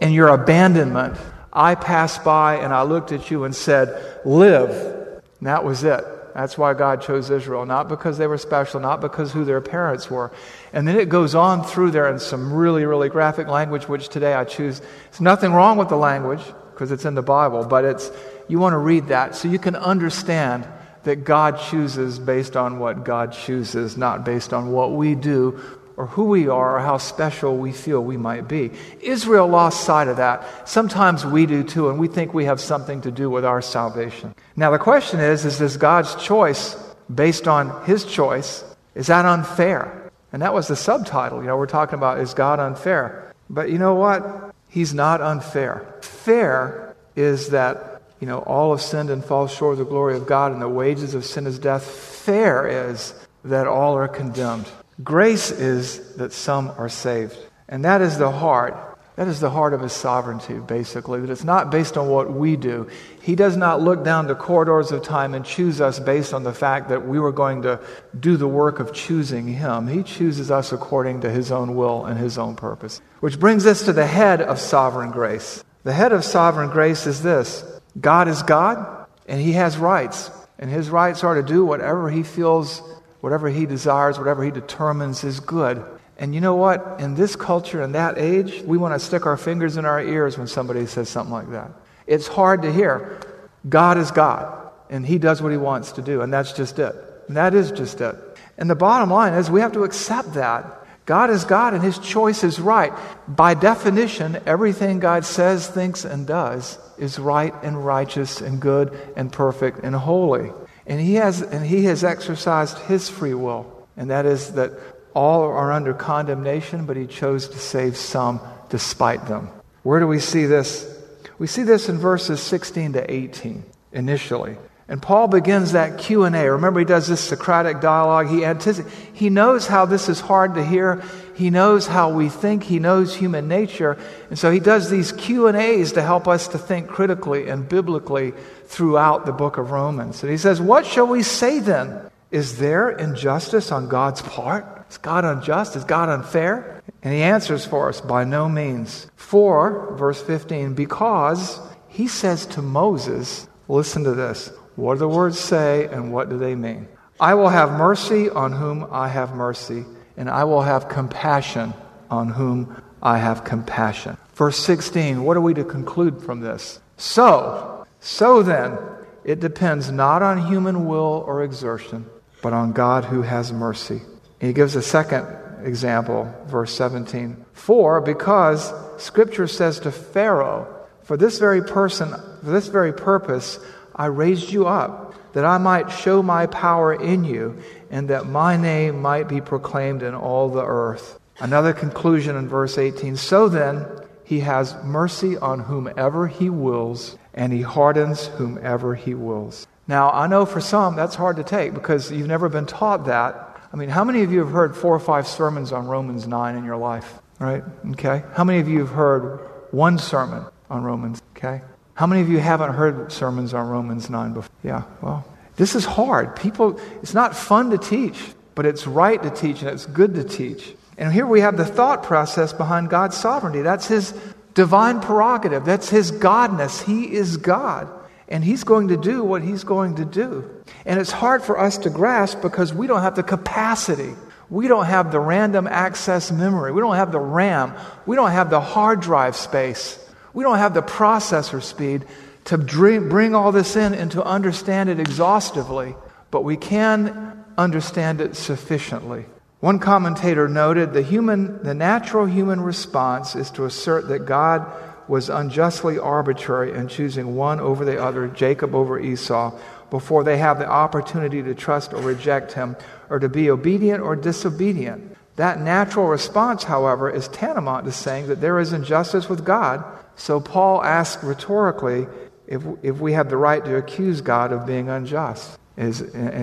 in 0.00 0.12
your 0.12 0.28
abandonment, 0.28 1.18
I 1.52 1.74
passed 1.74 2.24
by 2.24 2.56
and 2.56 2.72
I 2.72 2.82
looked 2.82 3.12
at 3.12 3.30
you 3.30 3.44
and 3.44 3.54
said, 3.54 4.20
Live. 4.24 4.70
And 4.70 5.48
that 5.48 5.64
was 5.64 5.84
it. 5.84 6.04
That's 6.34 6.58
why 6.58 6.74
God 6.74 7.00
chose 7.00 7.30
Israel, 7.30 7.64
not 7.64 7.88
because 7.88 8.18
they 8.18 8.26
were 8.26 8.38
special, 8.38 8.80
not 8.80 9.00
because 9.00 9.32
who 9.32 9.44
their 9.44 9.60
parents 9.60 10.10
were. 10.10 10.32
And 10.72 10.86
then 10.86 10.98
it 10.98 11.08
goes 11.08 11.36
on 11.36 11.62
through 11.62 11.92
there 11.92 12.08
in 12.08 12.18
some 12.18 12.52
really, 12.52 12.84
really 12.84 13.08
graphic 13.08 13.46
language, 13.46 13.88
which 13.88 14.08
today 14.08 14.34
I 14.34 14.44
choose. 14.44 14.80
There's 14.80 15.20
nothing 15.20 15.52
wrong 15.52 15.78
with 15.78 15.88
the 15.88 15.96
language 15.96 16.42
because 16.72 16.90
it's 16.90 17.04
in 17.04 17.14
the 17.14 17.22
Bible, 17.22 17.64
but 17.64 17.84
it's 17.84 18.10
you 18.48 18.58
want 18.58 18.72
to 18.72 18.78
read 18.78 19.08
that 19.08 19.36
so 19.36 19.46
you 19.46 19.60
can 19.60 19.76
understand 19.76 20.66
that 21.04 21.24
God 21.24 21.60
chooses 21.60 22.18
based 22.18 22.56
on 22.56 22.80
what 22.80 23.04
God 23.04 23.32
chooses, 23.32 23.96
not 23.96 24.24
based 24.24 24.52
on 24.52 24.72
what 24.72 24.92
we 24.92 25.14
do 25.14 25.60
or 25.96 26.06
who 26.06 26.24
we 26.24 26.48
are 26.48 26.76
or 26.76 26.80
how 26.80 26.98
special 26.98 27.56
we 27.56 27.72
feel 27.72 28.02
we 28.02 28.16
might 28.16 28.48
be. 28.48 28.70
Israel 29.00 29.46
lost 29.46 29.84
sight 29.84 30.08
of 30.08 30.16
that. 30.16 30.68
Sometimes 30.68 31.24
we 31.24 31.46
do 31.46 31.62
too, 31.62 31.88
and 31.88 31.98
we 31.98 32.08
think 32.08 32.34
we 32.34 32.46
have 32.46 32.60
something 32.60 33.00
to 33.02 33.10
do 33.10 33.30
with 33.30 33.44
our 33.44 33.62
salvation. 33.62 34.34
Now, 34.56 34.70
the 34.70 34.78
question 34.78 35.20
is 35.20 35.44
is 35.44 35.58
this 35.58 35.76
God's 35.76 36.14
choice 36.16 36.76
based 37.12 37.46
on 37.46 37.84
his 37.84 38.04
choice? 38.04 38.64
Is 38.94 39.08
that 39.08 39.24
unfair? 39.24 40.10
And 40.32 40.42
that 40.42 40.54
was 40.54 40.68
the 40.68 40.76
subtitle. 40.76 41.40
You 41.40 41.46
know, 41.46 41.56
we're 41.56 41.66
talking 41.66 41.94
about 41.94 42.18
is 42.18 42.34
God 42.34 42.58
unfair? 42.58 43.32
But 43.48 43.70
you 43.70 43.78
know 43.78 43.94
what? 43.94 44.52
He's 44.68 44.92
not 44.92 45.20
unfair. 45.20 45.86
Fair 46.00 46.96
is 47.14 47.50
that, 47.50 48.02
you 48.18 48.26
know, 48.26 48.38
all 48.40 48.72
have 48.72 48.82
sinned 48.82 49.10
and 49.10 49.24
fall 49.24 49.46
short 49.46 49.74
of 49.74 49.78
the 49.78 49.84
glory 49.84 50.16
of 50.16 50.26
God, 50.26 50.50
and 50.50 50.60
the 50.60 50.68
wages 50.68 51.14
of 51.14 51.24
sin 51.24 51.46
is 51.46 51.58
death. 51.60 51.84
Fair 51.84 52.66
is 52.90 53.14
that 53.44 53.68
all 53.68 53.96
are 53.96 54.08
condemned. 54.08 54.66
Grace 55.02 55.50
is 55.50 56.14
that 56.16 56.32
some 56.32 56.70
are 56.78 56.88
saved. 56.88 57.36
And 57.68 57.84
that 57.84 58.00
is 58.00 58.18
the 58.18 58.30
heart. 58.30 58.98
That 59.16 59.28
is 59.28 59.38
the 59.38 59.50
heart 59.50 59.74
of 59.74 59.80
his 59.80 59.92
sovereignty, 59.92 60.58
basically, 60.58 61.20
that 61.20 61.30
it's 61.30 61.44
not 61.44 61.70
based 61.70 61.96
on 61.96 62.08
what 62.08 62.32
we 62.32 62.56
do. 62.56 62.88
He 63.22 63.36
does 63.36 63.56
not 63.56 63.80
look 63.80 64.04
down 64.04 64.26
the 64.26 64.34
corridors 64.34 64.90
of 64.90 65.04
time 65.04 65.34
and 65.34 65.44
choose 65.44 65.80
us 65.80 66.00
based 66.00 66.34
on 66.34 66.42
the 66.42 66.52
fact 66.52 66.88
that 66.88 67.06
we 67.06 67.20
were 67.20 67.30
going 67.30 67.62
to 67.62 67.80
do 68.18 68.36
the 68.36 68.48
work 68.48 68.80
of 68.80 68.92
choosing 68.92 69.46
him. 69.46 69.86
He 69.86 70.02
chooses 70.02 70.50
us 70.50 70.72
according 70.72 71.20
to 71.20 71.30
his 71.30 71.52
own 71.52 71.76
will 71.76 72.06
and 72.06 72.18
his 72.18 72.38
own 72.38 72.56
purpose. 72.56 73.00
Which 73.20 73.38
brings 73.38 73.66
us 73.66 73.84
to 73.84 73.92
the 73.92 74.06
head 74.06 74.42
of 74.42 74.58
sovereign 74.58 75.12
grace. 75.12 75.62
The 75.84 75.92
head 75.92 76.12
of 76.12 76.24
sovereign 76.24 76.70
grace 76.70 77.06
is 77.06 77.22
this 77.22 77.64
God 78.00 78.26
is 78.26 78.42
God, 78.42 79.06
and 79.28 79.40
he 79.40 79.52
has 79.52 79.78
rights. 79.78 80.30
And 80.58 80.70
his 80.70 80.90
rights 80.90 81.22
are 81.22 81.34
to 81.34 81.42
do 81.42 81.64
whatever 81.64 82.10
he 82.10 82.22
feels 82.22 82.80
whatever 83.24 83.48
he 83.48 83.64
desires, 83.64 84.18
whatever 84.18 84.44
he 84.44 84.50
determines 84.50 85.24
is 85.24 85.40
good. 85.40 85.82
And 86.18 86.34
you 86.34 86.42
know 86.42 86.56
what? 86.56 87.00
In 87.00 87.14
this 87.14 87.36
culture, 87.36 87.80
in 87.80 87.92
that 87.92 88.18
age, 88.18 88.60
we 88.60 88.76
want 88.76 88.92
to 88.92 88.98
stick 88.98 89.24
our 89.24 89.38
fingers 89.38 89.78
in 89.78 89.86
our 89.86 89.98
ears 89.98 90.36
when 90.36 90.46
somebody 90.46 90.84
says 90.84 91.08
something 91.08 91.32
like 91.32 91.50
that. 91.52 91.70
It's 92.06 92.26
hard 92.26 92.60
to 92.62 92.70
hear. 92.70 93.18
God 93.66 93.96
is 93.96 94.10
God, 94.10 94.70
and 94.90 95.06
he 95.06 95.16
does 95.16 95.40
what 95.40 95.52
he 95.52 95.56
wants 95.56 95.92
to 95.92 96.02
do, 96.02 96.20
and 96.20 96.30
that's 96.30 96.52
just 96.52 96.78
it. 96.78 96.94
And 97.26 97.38
that 97.38 97.54
is 97.54 97.72
just 97.72 98.02
it. 98.02 98.14
And 98.58 98.68
the 98.68 98.74
bottom 98.74 99.08
line 99.08 99.32
is 99.32 99.50
we 99.50 99.62
have 99.62 99.72
to 99.72 99.84
accept 99.84 100.34
that. 100.34 100.86
God 101.06 101.30
is 101.30 101.46
God, 101.46 101.72
and 101.72 101.82
his 101.82 101.98
choice 101.98 102.44
is 102.44 102.60
right. 102.60 102.92
By 103.26 103.54
definition, 103.54 104.38
everything 104.44 104.98
God 104.98 105.24
says, 105.24 105.66
thinks, 105.66 106.04
and 106.04 106.26
does 106.26 106.78
is 106.98 107.18
right 107.18 107.54
and 107.62 107.86
righteous 107.86 108.42
and 108.42 108.60
good 108.60 108.92
and 109.16 109.32
perfect 109.32 109.78
and 109.78 109.94
holy. 109.94 110.50
And 110.86 111.00
he 111.00 111.14
has, 111.14 111.40
and 111.42 111.64
he 111.64 111.84
has 111.84 112.04
exercised 112.04 112.78
his 112.80 113.08
free 113.08 113.34
will, 113.34 113.88
and 113.96 114.10
that 114.10 114.26
is 114.26 114.52
that 114.52 114.72
all 115.14 115.42
are 115.42 115.72
under 115.72 115.94
condemnation, 115.94 116.86
but 116.86 116.96
he 116.96 117.06
chose 117.06 117.48
to 117.48 117.58
save 117.58 117.96
some 117.96 118.40
despite 118.68 119.26
them. 119.26 119.48
Where 119.82 120.00
do 120.00 120.06
we 120.06 120.18
see 120.18 120.46
this? 120.46 120.90
We 121.38 121.46
see 121.46 121.62
this 121.62 121.88
in 121.88 121.98
verses 121.98 122.42
16 122.42 122.94
to 122.94 123.10
18 123.10 123.64
initially. 123.92 124.56
And 124.86 125.00
Paul 125.00 125.28
begins 125.28 125.72
that 125.72 125.96
Q&A. 125.96 126.50
Remember 126.50 126.78
he 126.78 126.84
does 126.84 127.06
this 127.06 127.20
Socratic 127.20 127.80
dialogue. 127.80 128.28
He 128.28 128.40
antici- 128.40 128.86
he 129.14 129.30
knows 129.30 129.66
how 129.66 129.86
this 129.86 130.10
is 130.10 130.20
hard 130.20 130.54
to 130.56 130.64
hear. 130.64 131.02
He 131.34 131.48
knows 131.48 131.86
how 131.86 132.10
we 132.10 132.28
think. 132.28 132.64
He 132.64 132.78
knows 132.78 133.16
human 133.16 133.48
nature. 133.48 133.96
And 134.28 134.38
so 134.38 134.50
he 134.50 134.60
does 134.60 134.90
these 134.90 135.10
Q&As 135.10 135.92
to 135.92 136.02
help 136.02 136.28
us 136.28 136.48
to 136.48 136.58
think 136.58 136.88
critically 136.88 137.48
and 137.48 137.66
biblically 137.66 138.34
throughout 138.66 139.24
the 139.24 139.32
book 139.32 139.56
of 139.56 139.70
Romans. 139.70 140.22
And 140.22 140.30
he 140.30 140.36
says, 140.38 140.60
"What 140.60 140.84
shall 140.84 141.06
we 141.06 141.22
say 141.22 141.60
then? 141.60 141.98
Is 142.30 142.58
there 142.58 142.90
injustice 142.90 143.72
on 143.72 143.88
God's 143.88 144.20
part? 144.20 144.84
Is 144.90 144.98
God 144.98 145.24
unjust? 145.24 145.76
Is 145.76 145.84
God 145.84 146.10
unfair?" 146.10 146.82
And 147.02 147.14
he 147.14 147.22
answers 147.22 147.64
for 147.64 147.88
us, 147.88 148.02
"By 148.02 148.24
no 148.24 148.48
means." 148.48 149.06
For 149.16 149.94
verse 149.96 150.20
15, 150.20 150.74
because 150.74 151.58
he 151.88 152.06
says 152.06 152.44
to 152.46 152.60
Moses, 152.60 153.48
listen 153.66 154.04
to 154.04 154.12
this. 154.12 154.50
What 154.76 154.94
do 154.94 155.00
the 155.00 155.08
words 155.08 155.38
say 155.38 155.86
and 155.86 156.12
what 156.12 156.28
do 156.28 156.38
they 156.38 156.54
mean? 156.54 156.88
I 157.20 157.34
will 157.34 157.48
have 157.48 157.72
mercy 157.72 158.28
on 158.28 158.52
whom 158.52 158.86
I 158.90 159.08
have 159.08 159.34
mercy, 159.34 159.84
and 160.16 160.28
I 160.28 160.44
will 160.44 160.62
have 160.62 160.88
compassion 160.88 161.72
on 162.10 162.28
whom 162.28 162.82
I 163.02 163.18
have 163.18 163.44
compassion. 163.44 164.16
Verse 164.34 164.58
16, 164.58 165.22
what 165.22 165.36
are 165.36 165.40
we 165.40 165.54
to 165.54 165.64
conclude 165.64 166.22
from 166.22 166.40
this? 166.40 166.80
So, 166.96 167.86
so 168.00 168.42
then, 168.42 168.76
it 169.24 169.40
depends 169.40 169.90
not 169.90 170.22
on 170.22 170.46
human 170.46 170.86
will 170.86 171.24
or 171.26 171.44
exertion, 171.44 172.06
but 172.42 172.52
on 172.52 172.72
God 172.72 173.04
who 173.04 173.22
has 173.22 173.52
mercy. 173.52 174.02
He 174.40 174.52
gives 174.52 174.74
a 174.74 174.82
second 174.82 175.26
example, 175.62 176.32
verse 176.46 176.74
17. 176.74 177.44
For, 177.52 178.00
because 178.00 178.72
Scripture 178.98 179.46
says 179.46 179.80
to 179.80 179.92
Pharaoh, 179.92 180.68
for 181.04 181.16
this 181.16 181.38
very 181.38 181.62
person, 181.62 182.10
for 182.42 182.50
this 182.50 182.68
very 182.68 182.92
purpose, 182.92 183.58
I 183.96 184.06
raised 184.06 184.50
you 184.50 184.66
up, 184.66 185.14
that 185.32 185.44
I 185.44 185.58
might 185.58 185.90
show 185.90 186.22
my 186.22 186.46
power 186.46 186.94
in 186.94 187.24
you, 187.24 187.58
and 187.90 188.08
that 188.10 188.26
my 188.26 188.56
name 188.56 189.02
might 189.02 189.28
be 189.28 189.40
proclaimed 189.40 190.02
in 190.02 190.14
all 190.14 190.48
the 190.48 190.64
earth. 190.64 191.18
Another 191.40 191.72
conclusion 191.72 192.36
in 192.36 192.48
verse 192.48 192.78
18 192.78 193.16
So 193.16 193.48
then, 193.48 193.86
he 194.24 194.40
has 194.40 194.74
mercy 194.82 195.36
on 195.36 195.60
whomever 195.60 196.26
he 196.26 196.48
wills, 196.48 197.18
and 197.34 197.52
he 197.52 197.62
hardens 197.62 198.26
whomever 198.26 198.94
he 198.94 199.14
wills. 199.14 199.66
Now, 199.86 200.10
I 200.10 200.26
know 200.26 200.46
for 200.46 200.60
some 200.60 200.96
that's 200.96 201.14
hard 201.14 201.36
to 201.36 201.44
take 201.44 201.74
because 201.74 202.10
you've 202.10 202.26
never 202.26 202.48
been 202.48 202.66
taught 202.66 203.04
that. 203.04 203.60
I 203.72 203.76
mean, 203.76 203.90
how 203.90 204.04
many 204.04 204.22
of 204.22 204.32
you 204.32 204.38
have 204.38 204.50
heard 204.50 204.76
four 204.76 204.94
or 204.94 205.00
five 205.00 205.26
sermons 205.26 205.72
on 205.72 205.86
Romans 205.86 206.26
9 206.26 206.56
in 206.56 206.64
your 206.64 206.76
life? 206.76 207.18
Right? 207.38 207.62
Okay. 207.90 208.22
How 208.32 208.44
many 208.44 208.60
of 208.60 208.68
you 208.68 208.78
have 208.78 208.90
heard 208.90 209.40
one 209.72 209.98
sermon 209.98 210.46
on 210.70 210.84
Romans? 210.84 211.20
Okay. 211.36 211.60
How 211.94 212.08
many 212.08 212.22
of 212.22 212.28
you 212.28 212.38
haven't 212.38 212.74
heard 212.74 213.12
sermons 213.12 213.54
on 213.54 213.68
Romans 213.68 214.10
9 214.10 214.32
before? 214.32 214.50
Yeah, 214.64 214.82
well, 215.00 215.24
this 215.56 215.76
is 215.76 215.84
hard. 215.84 216.34
People, 216.34 216.80
it's 217.02 217.14
not 217.14 217.36
fun 217.36 217.70
to 217.70 217.78
teach, 217.78 218.20
but 218.56 218.66
it's 218.66 218.86
right 218.86 219.22
to 219.22 219.30
teach 219.30 219.60
and 219.60 219.70
it's 219.70 219.86
good 219.86 220.14
to 220.14 220.24
teach. 220.24 220.74
And 220.98 221.12
here 221.12 221.26
we 221.26 221.40
have 221.40 221.56
the 221.56 221.64
thought 221.64 222.02
process 222.02 222.52
behind 222.52 222.90
God's 222.90 223.16
sovereignty. 223.16 223.62
That's 223.62 223.86
his 223.86 224.12
divine 224.54 225.00
prerogative, 225.00 225.64
that's 225.64 225.88
his 225.88 226.10
godness. 226.12 226.82
He 226.84 227.12
is 227.12 227.36
God. 227.36 227.88
And 228.26 228.42
he's 228.42 228.64
going 228.64 228.88
to 228.88 228.96
do 228.96 229.22
what 229.22 229.42
he's 229.42 229.64
going 229.64 229.96
to 229.96 230.04
do. 230.04 230.50
And 230.86 230.98
it's 230.98 231.12
hard 231.12 231.42
for 231.42 231.60
us 231.60 231.78
to 231.78 231.90
grasp 231.90 232.40
because 232.40 232.72
we 232.72 232.86
don't 232.86 233.02
have 233.02 233.16
the 233.16 233.22
capacity. 233.22 234.14
We 234.48 234.66
don't 234.66 234.86
have 234.86 235.12
the 235.12 235.20
random 235.20 235.66
access 235.66 236.32
memory. 236.32 236.72
We 236.72 236.80
don't 236.80 236.96
have 236.96 237.12
the 237.12 237.20
RAM. 237.20 237.74
We 238.06 238.16
don't 238.16 238.30
have 238.30 238.50
the 238.50 238.60
hard 238.60 239.00
drive 239.00 239.36
space 239.36 240.03
we 240.34 240.44
don't 240.44 240.58
have 240.58 240.74
the 240.74 240.82
processor 240.82 241.62
speed 241.62 242.04
to 242.44 242.58
bring 242.58 243.34
all 243.34 243.52
this 243.52 243.76
in 243.76 243.94
and 243.94 244.10
to 244.12 244.22
understand 244.22 244.90
it 244.90 245.00
exhaustively, 245.00 245.94
but 246.30 246.44
we 246.44 246.56
can 246.56 247.44
understand 247.56 248.20
it 248.20 248.36
sufficiently. 248.36 249.24
One 249.60 249.78
commentator 249.78 250.46
noted 250.46 250.92
the 250.92 251.00
human 251.00 251.62
the 251.62 251.72
natural 251.72 252.26
human 252.26 252.60
response 252.60 253.34
is 253.34 253.50
to 253.52 253.64
assert 253.64 254.08
that 254.08 254.26
God 254.26 254.70
was 255.08 255.30
unjustly 255.30 255.98
arbitrary 255.98 256.72
in 256.72 256.88
choosing 256.88 257.36
one 257.36 257.60
over 257.60 257.84
the 257.84 258.02
other, 258.02 258.26
Jacob 258.28 258.74
over 258.74 258.98
Esau, 258.98 259.58
before 259.90 260.24
they 260.24 260.38
have 260.38 260.58
the 260.58 260.68
opportunity 260.68 261.42
to 261.42 261.54
trust 261.54 261.94
or 261.94 262.02
reject 262.02 262.52
him 262.52 262.76
or 263.08 263.18
to 263.18 263.28
be 263.28 263.50
obedient 263.50 264.02
or 264.02 264.16
disobedient. 264.16 265.16
That 265.36 265.60
natural 265.60 266.06
response, 266.06 266.64
however, 266.64 267.10
is 267.10 267.28
tantamount 267.28 267.86
to 267.86 267.92
saying 267.92 268.28
that 268.28 268.40
there 268.40 268.60
is 268.60 268.72
injustice 268.72 269.28
with 269.28 269.44
God. 269.44 269.84
So 270.16 270.40
Paul 270.40 270.82
asks 270.84 271.24
rhetorically 271.24 272.06
if, 272.46 272.62
if 272.82 272.98
we 272.98 273.14
have 273.14 273.30
the 273.30 273.36
right 273.36 273.64
to 273.64 273.76
accuse 273.76 274.20
God 274.20 274.52
of 274.52 274.66
being 274.66 274.88
unjust. 274.88 275.58
Is, 275.76 276.02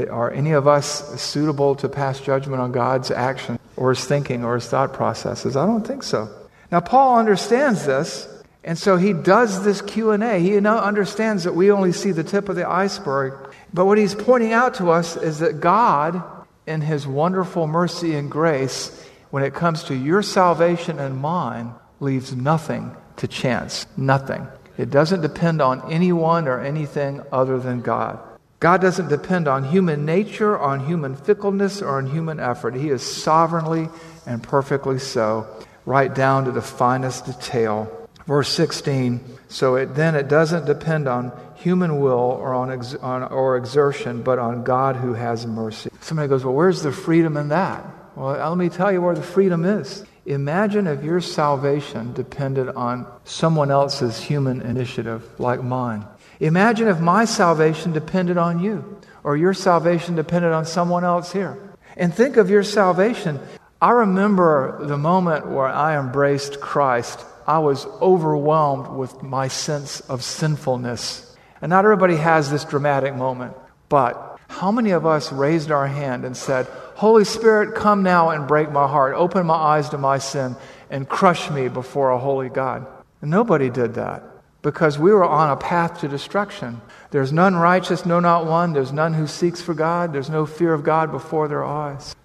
are 0.10 0.30
any 0.30 0.52
of 0.52 0.68
us 0.68 1.22
suitable 1.22 1.76
to 1.76 1.88
pass 1.88 2.20
judgment 2.20 2.62
on 2.62 2.74
God's 2.74 3.12
action 3.12 3.60
or 3.78 3.92
his 3.92 4.04
thinking 4.04 4.44
or 4.44 4.56
his 4.56 4.68
thought 4.68 4.92
processes? 4.92 5.56
I 5.56 5.66
don't 5.66 5.88
think 5.88 6.04
so. 6.04 6.30
Now, 6.70 6.82
Paul 6.82 7.18
understands 7.18 7.86
this, 7.86 8.28
and 8.64 8.78
so 8.78 8.98
he 8.98 9.14
does 9.14 9.64
this 9.64 9.82
Q&A. 9.82 10.40
He 10.40 10.58
understands 10.58 11.46
that 11.46 11.56
we 11.56 11.72
only 11.72 11.94
see 11.94 12.12
the 12.12 12.26
tip 12.26 12.50
of 12.50 12.58
the 12.58 12.70
iceberg. 12.70 13.54
But 13.74 13.86
what 13.86 13.98
he's 13.98 14.16
pointing 14.16 14.52
out 14.52 14.76
to 14.76 14.92
us 14.92 15.16
is 15.16 15.40
that 15.40 15.62
God, 15.62 16.22
in 16.66 16.82
his 16.82 17.08
wonderful 17.08 17.68
mercy 17.68 18.16
and 18.16 18.30
grace, 18.30 19.06
when 19.30 19.44
it 19.44 19.54
comes 19.54 19.84
to 19.86 19.96
your 19.96 20.22
salvation 20.22 21.00
and 21.00 21.18
mine, 21.18 21.74
leaves 22.00 22.36
nothing 22.36 22.96
to 23.18 23.28
chance. 23.28 23.86
Nothing. 23.98 24.48
It 24.78 24.90
doesn't 24.90 25.22
depend 25.22 25.62
on 25.62 25.92
anyone 25.92 26.48
or 26.48 26.60
anything 26.60 27.22
other 27.32 27.60
than 27.60 27.82
God. 27.82 28.20
God 28.60 28.80
doesn't 28.80 29.10
depend 29.10 29.48
on 29.48 29.64
human 29.64 30.06
nature, 30.06 30.58
on 30.58 30.86
human 30.86 31.16
fickleness, 31.16 31.82
or 31.82 31.98
on 31.98 32.06
human 32.06 32.40
effort. 32.40 32.76
He 32.76 32.90
is 32.90 33.02
sovereignly 33.02 33.90
and 34.26 34.44
perfectly 34.44 35.00
so, 35.00 35.48
right 35.86 36.14
down 36.14 36.46
to 36.46 36.52
the 36.52 36.62
finest 36.62 37.26
detail. 37.26 38.08
Verse 38.28 38.50
16, 38.50 39.20
so 39.50 39.76
it, 39.76 39.96
then 39.96 40.14
it 40.14 40.28
doesn't 40.28 40.66
depend 40.66 41.08
on 41.08 41.32
human 41.62 42.00
will 42.00 42.12
or 42.12 42.54
on, 42.54 42.72
ex, 42.72 42.96
on, 42.96 43.24
or 43.24 43.58
exertion, 43.58 44.24
but 44.24 44.40
on 44.40 44.64
God 44.64 44.96
who 44.96 45.14
has 45.14 45.46
mercy. 45.46 45.90
Somebody 46.02 46.28
goes, 46.28 46.44
Well, 46.44 46.54
where's 46.54 46.82
the 46.82 46.92
freedom 46.92 47.38
in 47.38 47.50
that? 47.50 47.86
Well, 48.16 48.50
let 48.50 48.58
me 48.58 48.70
tell 48.70 48.92
you 48.92 49.02
where 49.02 49.16
the 49.16 49.22
freedom 49.22 49.64
is. 49.64 50.04
Imagine 50.26 50.86
if 50.86 51.04
your 51.04 51.22
salvation 51.22 52.14
depended 52.14 52.70
on 52.70 53.08
someone 53.24 53.72
else's 53.72 54.20
human 54.20 54.62
initiative 54.62 55.28
like 55.40 55.64
mine. 55.64 56.06
Imagine 56.40 56.88
if 56.88 57.00
my 57.00 57.26
salvation 57.26 57.92
depended 57.92 58.38
on 58.38 58.60
you, 58.60 59.00
or 59.24 59.38
your 59.38 59.54
salvation 59.54 60.16
depended 60.16 60.52
on 60.52 60.66
someone 60.66 61.04
else 61.04 61.32
here. 61.32 61.58
And 61.98 62.14
think 62.14 62.38
of 62.38 62.50
your 62.50 62.64
salvation. 62.64 63.40
I 63.82 63.92
remember 63.92 64.86
the 64.86 64.98
moment 64.98 65.48
where 65.48 65.68
I 65.68 66.00
embraced 66.00 66.60
Christ. 66.62 67.26
I 67.48 67.60
was 67.60 67.86
overwhelmed 67.86 68.96
with 68.96 69.24
my 69.24 69.48
sense 69.48 70.02
of 70.02 70.24
sinfulness. 70.24 71.31
And 71.62 71.70
not 71.70 71.86
everybody 71.86 72.16
has 72.16 72.50
this 72.50 72.66
dramatic 72.66 73.16
moment, 73.16 73.56
but 73.88 74.40
how 74.48 74.72
many 74.72 74.92
of 74.92 75.06
us 75.06 75.32
raised 75.32 75.72
our 75.72 75.88
hand 75.88 76.26
and 76.26 76.36
said, 76.36 76.66
Holy 76.96 77.24
Spirit, 77.24 77.76
come 77.76 78.04
now 78.04 78.30
and 78.30 78.48
break 78.48 78.72
my 78.72 78.88
heart, 78.88 79.16
open 79.16 79.46
my 79.46 79.56
eyes 79.56 79.90
to 79.90 79.98
my 79.98 80.18
sin, 80.18 80.56
and 80.90 81.08
crush 81.08 81.50
me 81.50 81.68
before 81.68 82.12
a 82.12 82.20
holy 82.20 82.50
God? 82.50 82.86
And 83.22 83.32
nobody 83.32 83.70
did 83.70 83.94
that 83.96 84.24
because 84.62 85.00
we 85.00 85.12
were 85.12 85.24
on 85.24 85.52
a 85.52 85.56
path 85.56 86.02
to 86.02 86.08
destruction. 86.08 86.82
There's 87.12 87.32
none 87.32 87.56
righteous, 87.56 88.06
no, 88.06 88.20
not 88.20 88.46
one. 88.46 88.74
There's 88.74 88.92
none 88.92 89.14
who 89.14 89.28
seeks 89.28 89.62
for 89.62 89.74
God. 89.74 90.14
There's 90.14 90.30
no 90.30 90.46
fear 90.46 90.74
of 90.74 90.84
God 90.84 91.12
before 91.12 91.48
their 91.48 91.64
eyes. 91.64 92.16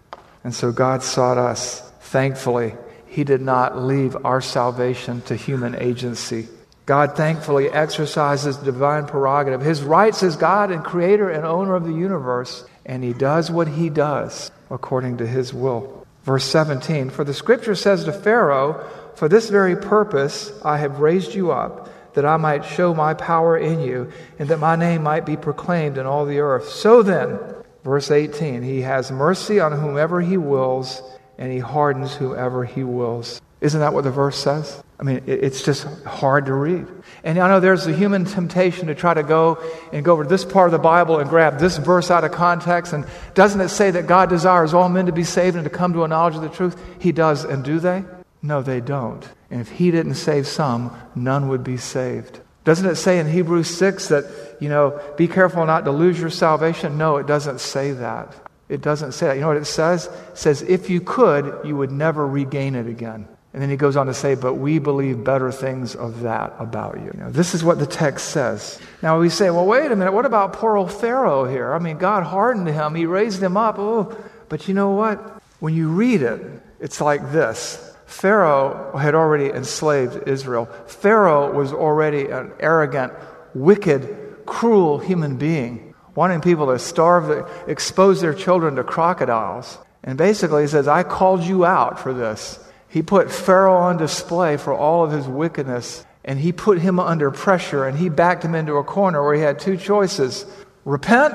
And 0.45 0.55
so 0.55 0.73
God 0.73 1.03
sought 1.03 1.39
us. 1.39 1.81
Thankfully, 2.01 2.75
He 3.07 3.25
did 3.25 3.41
not 3.41 3.79
leave 3.79 4.17
our 4.25 4.41
salvation 4.41 5.23
to 5.23 5.37
human 5.37 5.75
agency. 5.75 6.49
God 6.87 7.17
thankfully 7.17 7.69
exercises 7.69 8.57
divine 8.57 9.07
prerogative, 9.07 9.61
His 9.61 9.83
rights 9.83 10.23
as 10.23 10.37
God 10.37 10.71
and 10.71 10.85
creator 10.85 11.29
and 11.29 11.45
owner 11.45 11.75
of 11.75 11.85
the 11.85 11.93
universe, 11.93 12.65
and 12.85 13.03
He 13.03 13.13
does 13.13 13.51
what 13.51 13.67
He 13.67 13.91
does 13.91 14.53
according 14.71 15.17
to 15.19 15.27
His 15.27 15.53
will. 15.53 16.07
Verse 16.23 16.45
17 16.45 17.11
For 17.11 17.25
the 17.25 17.35
scripture 17.35 17.75
says 17.75 18.05
to 18.05 18.13
Pharaoh, 18.13 18.89
For 19.17 19.29
this 19.29 19.51
very 19.51 19.75
purpose 19.75 20.53
I 20.65 20.79
have 20.79 21.01
raised 21.01 21.35
you 21.35 21.51
up 21.51 21.91
that 22.15 22.25
I 22.25 22.39
might 22.39 22.65
show 22.65 22.95
my 22.95 23.13
power 23.13 23.59
in 23.59 23.81
you, 23.81 24.11
and 24.39 24.49
that 24.49 24.59
my 24.59 24.75
name 24.75 25.03
might 25.03 25.27
be 25.27 25.37
proclaimed 25.37 25.99
in 25.99 26.07
all 26.07 26.25
the 26.25 26.39
earth. 26.39 26.69
So 26.69 27.03
then, 27.03 27.39
verse 27.85 28.11
18, 28.11 28.63
he 28.63 28.81
has 28.81 29.13
mercy 29.13 29.61
on 29.61 29.73
whomever 29.73 30.23
he 30.23 30.39
wills, 30.39 31.03
and 31.37 31.53
he 31.53 31.59
hardens 31.59 32.15
whoever 32.15 32.65
he 32.65 32.85
wills. 32.85 33.43
Isn't 33.61 33.81
that 33.81 33.93
what 33.93 34.05
the 34.05 34.11
verse 34.11 34.39
says? 34.39 34.83
I 34.99 35.03
mean, 35.03 35.23
it's 35.27 35.63
just 35.63 35.85
hard 36.05 36.47
to 36.47 36.55
read. 36.55 36.87
And 37.23 37.39
I 37.39 37.49
know 37.49 37.61
there's 37.61 37.87
a 37.87 37.93
human 37.93 38.25
temptation 38.25 38.87
to 38.87 38.95
try 38.95 39.13
to 39.13 39.23
go 39.23 39.63
and 39.93 40.03
go 40.03 40.13
over 40.13 40.25
this 40.25 40.45
part 40.45 40.69
of 40.69 40.73
the 40.73 40.79
Bible 40.79 41.19
and 41.19 41.29
grab 41.29 41.59
this 41.59 41.77
verse 41.77 42.11
out 42.11 42.25
of 42.25 42.33
context. 42.33 42.95
And 42.95 43.05
doesn't 43.35 43.61
it 43.61 43.69
say 43.69 43.91
that 43.91 44.07
God 44.07 44.31
desires 44.31 44.73
all 44.73 44.89
men 44.89 45.07
to 45.07 45.13
be 45.13 45.25
saved 45.25 45.55
and 45.55 45.65
to 45.65 45.71
come 45.71 45.93
to 45.93 46.05
a 46.05 46.09
knowledge 46.09 46.37
of 46.37 46.43
the 46.43 46.49
truth? 46.49 46.81
He 46.99 47.13
does, 47.13 47.45
and 47.45 47.63
do 47.63 47.79
they? 47.79 48.05
No, 48.41 48.63
they 48.63 48.81
don't. 48.81 49.29
And 49.51 49.61
if 49.61 49.71
he 49.71 49.91
didn't 49.91 50.15
save 50.15 50.47
some, 50.47 50.97
none 51.15 51.49
would 51.49 51.63
be 51.63 51.77
saved. 51.77 52.41
Doesn't 52.65 52.89
it 52.89 52.97
say 52.97 53.19
in 53.19 53.29
Hebrews 53.29 53.69
6 53.77 54.09
that, 54.09 54.25
you 54.61 54.69
know, 54.69 55.01
be 55.17 55.29
careful 55.29 55.67
not 55.67 55.85
to 55.85 55.91
lose 55.91 56.19
your 56.19 56.31
salvation? 56.31 56.97
No, 56.97 57.19
it 57.19 57.27
doesn't 57.27 57.61
say 57.61 57.93
that. 57.93 58.35
It 58.69 58.81
doesn't 58.81 59.13
say 59.13 59.27
that. 59.27 59.35
You 59.35 59.43
know 59.43 59.49
what 59.49 59.59
it 59.59 59.67
says? 59.67 60.07
It 60.07 60.39
says, 60.39 60.63
if 60.63 60.91
you 60.91 61.01
could, 61.01 61.61
you 61.65 61.77
would 61.77 61.93
never 61.93 62.27
regain 62.27 62.75
it 62.75 62.87
again. 62.87 63.29
And 63.57 63.63
then 63.63 63.71
he 63.71 63.79
goes 63.79 63.97
on 63.97 64.05
to 64.09 64.13
say, 64.13 64.35
but 64.35 64.57
we 64.57 64.79
believe 64.79 65.25
better 65.25 65.51
things 65.51 65.97
of 65.97 66.21
that 66.21 66.55
about 66.59 67.01
you. 67.01 67.11
this 67.31 67.55
is 67.55 67.65
what 67.65 67.79
the 67.79 67.87
text 67.87 68.29
says. 68.29 68.79
Now 69.01 69.19
we 69.19 69.31
say, 69.31 69.49
well, 69.49 69.65
wait 69.65 69.91
a 69.91 69.97
minute, 69.97 70.13
what 70.13 70.27
about 70.27 70.53
poor 70.53 70.77
old 70.77 70.93
Pharaoh 70.93 71.47
here? 71.47 71.73
I 71.73 71.79
mean, 71.79 71.97
God 71.97 72.23
hardened 72.23 72.69
him, 72.69 72.95
he 72.95 73.07
raised 73.07 73.43
him 73.43 73.57
up. 73.57 73.79
Oh, 73.79 74.15
but 74.51 74.69
you 74.69 74.75
know 74.75 74.91
what? 74.91 75.41
When 75.61 75.73
you 75.73 75.89
read 75.89 76.21
it, 76.21 76.43
it's 76.81 77.01
like 77.01 77.33
this 77.33 77.95
Pharaoh 78.05 78.95
had 78.95 79.15
already 79.15 79.47
enslaved 79.47 80.29
Israel. 80.29 80.67
Pharaoh 80.87 81.51
was 81.51 81.73
already 81.73 82.27
an 82.27 82.53
arrogant, 82.61 83.15
wicked, 83.55 84.45
cruel 84.45 84.99
human 84.99 85.39
being, 85.39 85.95
wanting 86.15 86.43
people 86.43 86.67
to 86.67 86.79
starve, 86.79 87.51
expose 87.67 88.21
their 88.21 88.35
children 88.35 88.77
to 88.77 88.85
crocodiles. 88.85 89.79
And 90.05 90.19
basically, 90.19 90.65
he 90.65 90.69
says, 90.69 90.87
I 90.87 91.05
called 91.05 91.43
you 91.43 91.65
out 91.65 91.99
for 91.99 92.13
this. 92.13 92.63
He 92.89 93.03
put 93.03 93.31
Pharaoh 93.31 93.77
on 93.77 93.97
display 93.97 94.57
for 94.57 94.73
all 94.73 95.05
of 95.05 95.13
his 95.13 95.27
wickedness, 95.27 96.05
and 96.25 96.39
he 96.39 96.53
put 96.53 96.79
him 96.79 96.99
under 96.99 97.31
pressure, 97.31 97.87
and 97.87 97.99
he 97.99 98.09
backed 98.09 98.45
him 98.45 98.55
into 98.55 98.75
a 98.75 98.85
corner 98.85 99.23
where 99.23 99.35
he 99.35 99.43
had 99.43 99.59
two 99.59 99.77
choices 99.77 100.47
repent 100.85 101.35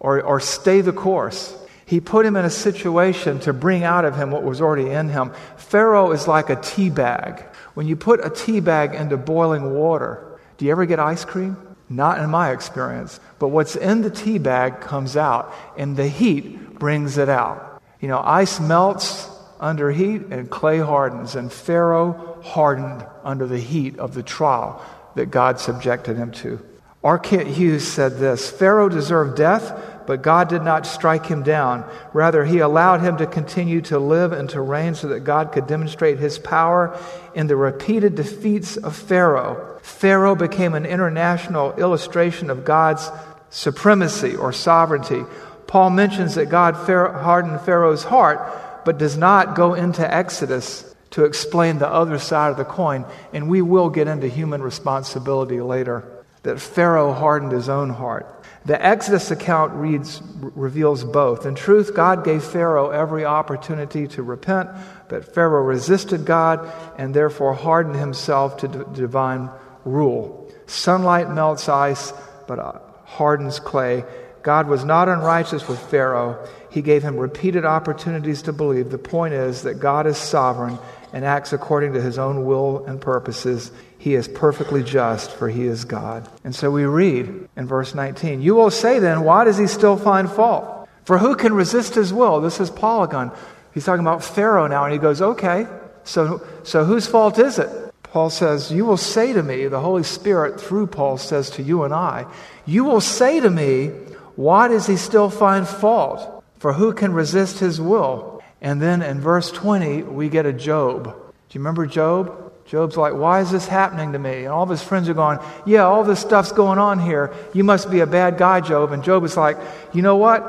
or, 0.00 0.22
or 0.22 0.40
stay 0.40 0.80
the 0.80 0.92
course. 0.92 1.56
He 1.86 2.00
put 2.00 2.24
him 2.24 2.36
in 2.36 2.44
a 2.44 2.50
situation 2.50 3.40
to 3.40 3.52
bring 3.52 3.84
out 3.84 4.04
of 4.04 4.16
him 4.16 4.30
what 4.30 4.42
was 4.42 4.60
already 4.60 4.90
in 4.90 5.10
him. 5.10 5.32
Pharaoh 5.56 6.12
is 6.12 6.26
like 6.26 6.48
a 6.48 6.56
tea 6.56 6.90
bag. 6.90 7.44
When 7.74 7.86
you 7.86 7.96
put 7.96 8.24
a 8.24 8.30
tea 8.30 8.60
bag 8.60 8.94
into 8.94 9.16
boiling 9.16 9.74
water, 9.74 10.38
do 10.56 10.64
you 10.64 10.70
ever 10.70 10.86
get 10.86 11.00
ice 11.00 11.24
cream? 11.24 11.56
Not 11.88 12.18
in 12.18 12.30
my 12.30 12.52
experience. 12.52 13.20
But 13.38 13.48
what's 13.48 13.76
in 13.76 14.00
the 14.00 14.10
tea 14.10 14.38
bag 14.38 14.80
comes 14.80 15.16
out, 15.16 15.52
and 15.76 15.96
the 15.96 16.08
heat 16.08 16.78
brings 16.78 17.18
it 17.18 17.28
out. 17.28 17.82
You 18.00 18.08
know, 18.08 18.20
ice 18.20 18.60
melts 18.60 19.28
under 19.60 19.90
heat 19.90 20.22
and 20.30 20.50
clay 20.50 20.78
hardens, 20.78 21.34
and 21.34 21.52
Pharaoh 21.52 22.40
hardened 22.42 23.06
under 23.22 23.46
the 23.46 23.58
heat 23.58 23.98
of 23.98 24.14
the 24.14 24.22
trial 24.22 24.84
that 25.14 25.26
God 25.26 25.60
subjected 25.60 26.16
him 26.16 26.32
to. 26.32 26.64
R. 27.02 27.18
Kent 27.18 27.48
Hughes 27.48 27.86
said 27.86 28.18
this 28.18 28.50
Pharaoh 28.50 28.88
deserved 28.88 29.36
death 29.36 29.94
but 30.06 30.22
God 30.22 30.48
did 30.48 30.62
not 30.62 30.86
strike 30.86 31.26
him 31.26 31.42
down. 31.42 31.88
Rather, 32.12 32.44
he 32.44 32.58
allowed 32.58 33.00
him 33.00 33.16
to 33.18 33.26
continue 33.26 33.80
to 33.82 33.98
live 33.98 34.32
and 34.32 34.48
to 34.50 34.60
reign 34.60 34.94
so 34.94 35.08
that 35.08 35.20
God 35.20 35.52
could 35.52 35.66
demonstrate 35.66 36.18
his 36.18 36.38
power 36.38 36.98
in 37.34 37.46
the 37.46 37.56
repeated 37.56 38.14
defeats 38.14 38.76
of 38.76 38.96
Pharaoh. 38.96 39.78
Pharaoh 39.82 40.34
became 40.34 40.74
an 40.74 40.86
international 40.86 41.72
illustration 41.74 42.50
of 42.50 42.64
God's 42.64 43.10
supremacy 43.50 44.34
or 44.34 44.52
sovereignty. 44.52 45.22
Paul 45.66 45.90
mentions 45.90 46.34
that 46.34 46.50
God 46.50 46.74
hardened 46.74 47.60
Pharaoh's 47.62 48.04
heart, 48.04 48.40
but 48.84 48.98
does 48.98 49.16
not 49.16 49.54
go 49.54 49.74
into 49.74 50.14
Exodus 50.14 50.94
to 51.10 51.24
explain 51.24 51.78
the 51.78 51.88
other 51.88 52.18
side 52.18 52.50
of 52.50 52.56
the 52.56 52.64
coin. 52.64 53.04
And 53.32 53.48
we 53.48 53.62
will 53.62 53.88
get 53.88 54.08
into 54.08 54.28
human 54.28 54.62
responsibility 54.62 55.60
later. 55.60 56.10
That 56.42 56.60
Pharaoh 56.60 57.12
hardened 57.12 57.52
his 57.52 57.68
own 57.68 57.88
heart. 57.88 58.44
The 58.66 58.82
Exodus 58.84 59.30
account 59.30 59.74
reads, 59.74 60.22
reveals 60.40 61.04
both. 61.04 61.46
In 61.46 61.54
truth, 61.54 61.94
God 61.94 62.24
gave 62.24 62.42
Pharaoh 62.42 62.90
every 62.90 63.24
opportunity 63.24 64.08
to 64.08 64.22
repent, 64.22 64.70
but 65.08 65.34
Pharaoh 65.34 65.62
resisted 65.62 66.24
God 66.24 66.70
and 66.98 67.14
therefore 67.14 67.54
hardened 67.54 67.96
himself 67.96 68.58
to 68.58 68.68
d- 68.68 68.78
divine 68.94 69.50
rule. 69.84 70.50
Sunlight 70.66 71.30
melts 71.30 71.68
ice, 71.68 72.12
but 72.48 72.58
uh, 72.58 72.78
hardens 73.04 73.60
clay. 73.60 74.04
God 74.42 74.66
was 74.66 74.84
not 74.84 75.08
unrighteous 75.08 75.68
with 75.68 75.78
Pharaoh. 75.90 76.46
He 76.74 76.82
gave 76.82 77.04
him 77.04 77.16
repeated 77.18 77.64
opportunities 77.64 78.42
to 78.42 78.52
believe. 78.52 78.90
The 78.90 78.98
point 78.98 79.32
is 79.32 79.62
that 79.62 79.74
God 79.74 80.08
is 80.08 80.18
sovereign 80.18 80.76
and 81.12 81.24
acts 81.24 81.52
according 81.52 81.92
to 81.92 82.02
his 82.02 82.18
own 82.18 82.46
will 82.46 82.84
and 82.86 83.00
purposes. 83.00 83.70
He 83.96 84.16
is 84.16 84.26
perfectly 84.26 84.82
just, 84.82 85.30
for 85.30 85.48
he 85.48 85.66
is 85.66 85.84
God. 85.84 86.28
And 86.42 86.52
so 86.52 86.72
we 86.72 86.84
read 86.84 87.48
in 87.56 87.68
verse 87.68 87.94
19 87.94 88.42
You 88.42 88.56
will 88.56 88.72
say 88.72 88.98
then, 88.98 89.22
why 89.22 89.44
does 89.44 89.56
he 89.56 89.68
still 89.68 89.96
find 89.96 90.28
fault? 90.28 90.88
For 91.04 91.16
who 91.16 91.36
can 91.36 91.54
resist 91.54 91.94
his 91.94 92.12
will? 92.12 92.40
This 92.40 92.58
is 92.58 92.70
Paul 92.70 93.04
again. 93.04 93.30
He's 93.72 93.84
talking 93.84 94.04
about 94.04 94.24
Pharaoh 94.24 94.66
now, 94.66 94.82
and 94.82 94.92
he 94.92 94.98
goes, 94.98 95.22
Okay, 95.22 95.68
so, 96.02 96.44
so 96.64 96.84
whose 96.84 97.06
fault 97.06 97.38
is 97.38 97.60
it? 97.60 97.94
Paul 98.02 98.30
says, 98.30 98.72
You 98.72 98.84
will 98.84 98.96
say 98.96 99.32
to 99.32 99.44
me, 99.44 99.68
the 99.68 99.78
Holy 99.78 100.02
Spirit 100.02 100.60
through 100.60 100.88
Paul 100.88 101.18
says 101.18 101.50
to 101.50 101.62
you 101.62 101.84
and 101.84 101.94
I, 101.94 102.26
You 102.66 102.82
will 102.82 103.00
say 103.00 103.38
to 103.38 103.48
me, 103.48 103.90
Why 104.34 104.66
does 104.66 104.88
he 104.88 104.96
still 104.96 105.30
find 105.30 105.68
fault? 105.68 106.43
For 106.64 106.72
who 106.72 106.94
can 106.94 107.12
resist 107.12 107.58
his 107.58 107.78
will? 107.78 108.42
And 108.62 108.80
then 108.80 109.02
in 109.02 109.20
verse 109.20 109.50
20, 109.50 110.04
we 110.04 110.30
get 110.30 110.46
a 110.46 110.52
Job. 110.54 111.04
Do 111.04 111.10
you 111.50 111.60
remember 111.60 111.84
Job? 111.84 112.54
Job's 112.64 112.96
like, 112.96 113.12
Why 113.12 113.42
is 113.42 113.50
this 113.50 113.68
happening 113.68 114.12
to 114.12 114.18
me? 114.18 114.44
And 114.44 114.48
all 114.48 114.62
of 114.62 114.70
his 114.70 114.82
friends 114.82 115.06
are 115.10 115.12
going, 115.12 115.40
Yeah, 115.66 115.82
all 115.82 116.04
this 116.04 116.20
stuff's 116.20 116.52
going 116.52 116.78
on 116.78 117.00
here. 117.00 117.34
You 117.52 117.64
must 117.64 117.90
be 117.90 118.00
a 118.00 118.06
bad 118.06 118.38
guy, 118.38 118.62
Job. 118.62 118.92
And 118.92 119.04
Job 119.04 119.24
is 119.24 119.36
like, 119.36 119.58
You 119.92 120.00
know 120.00 120.16
what? 120.16 120.42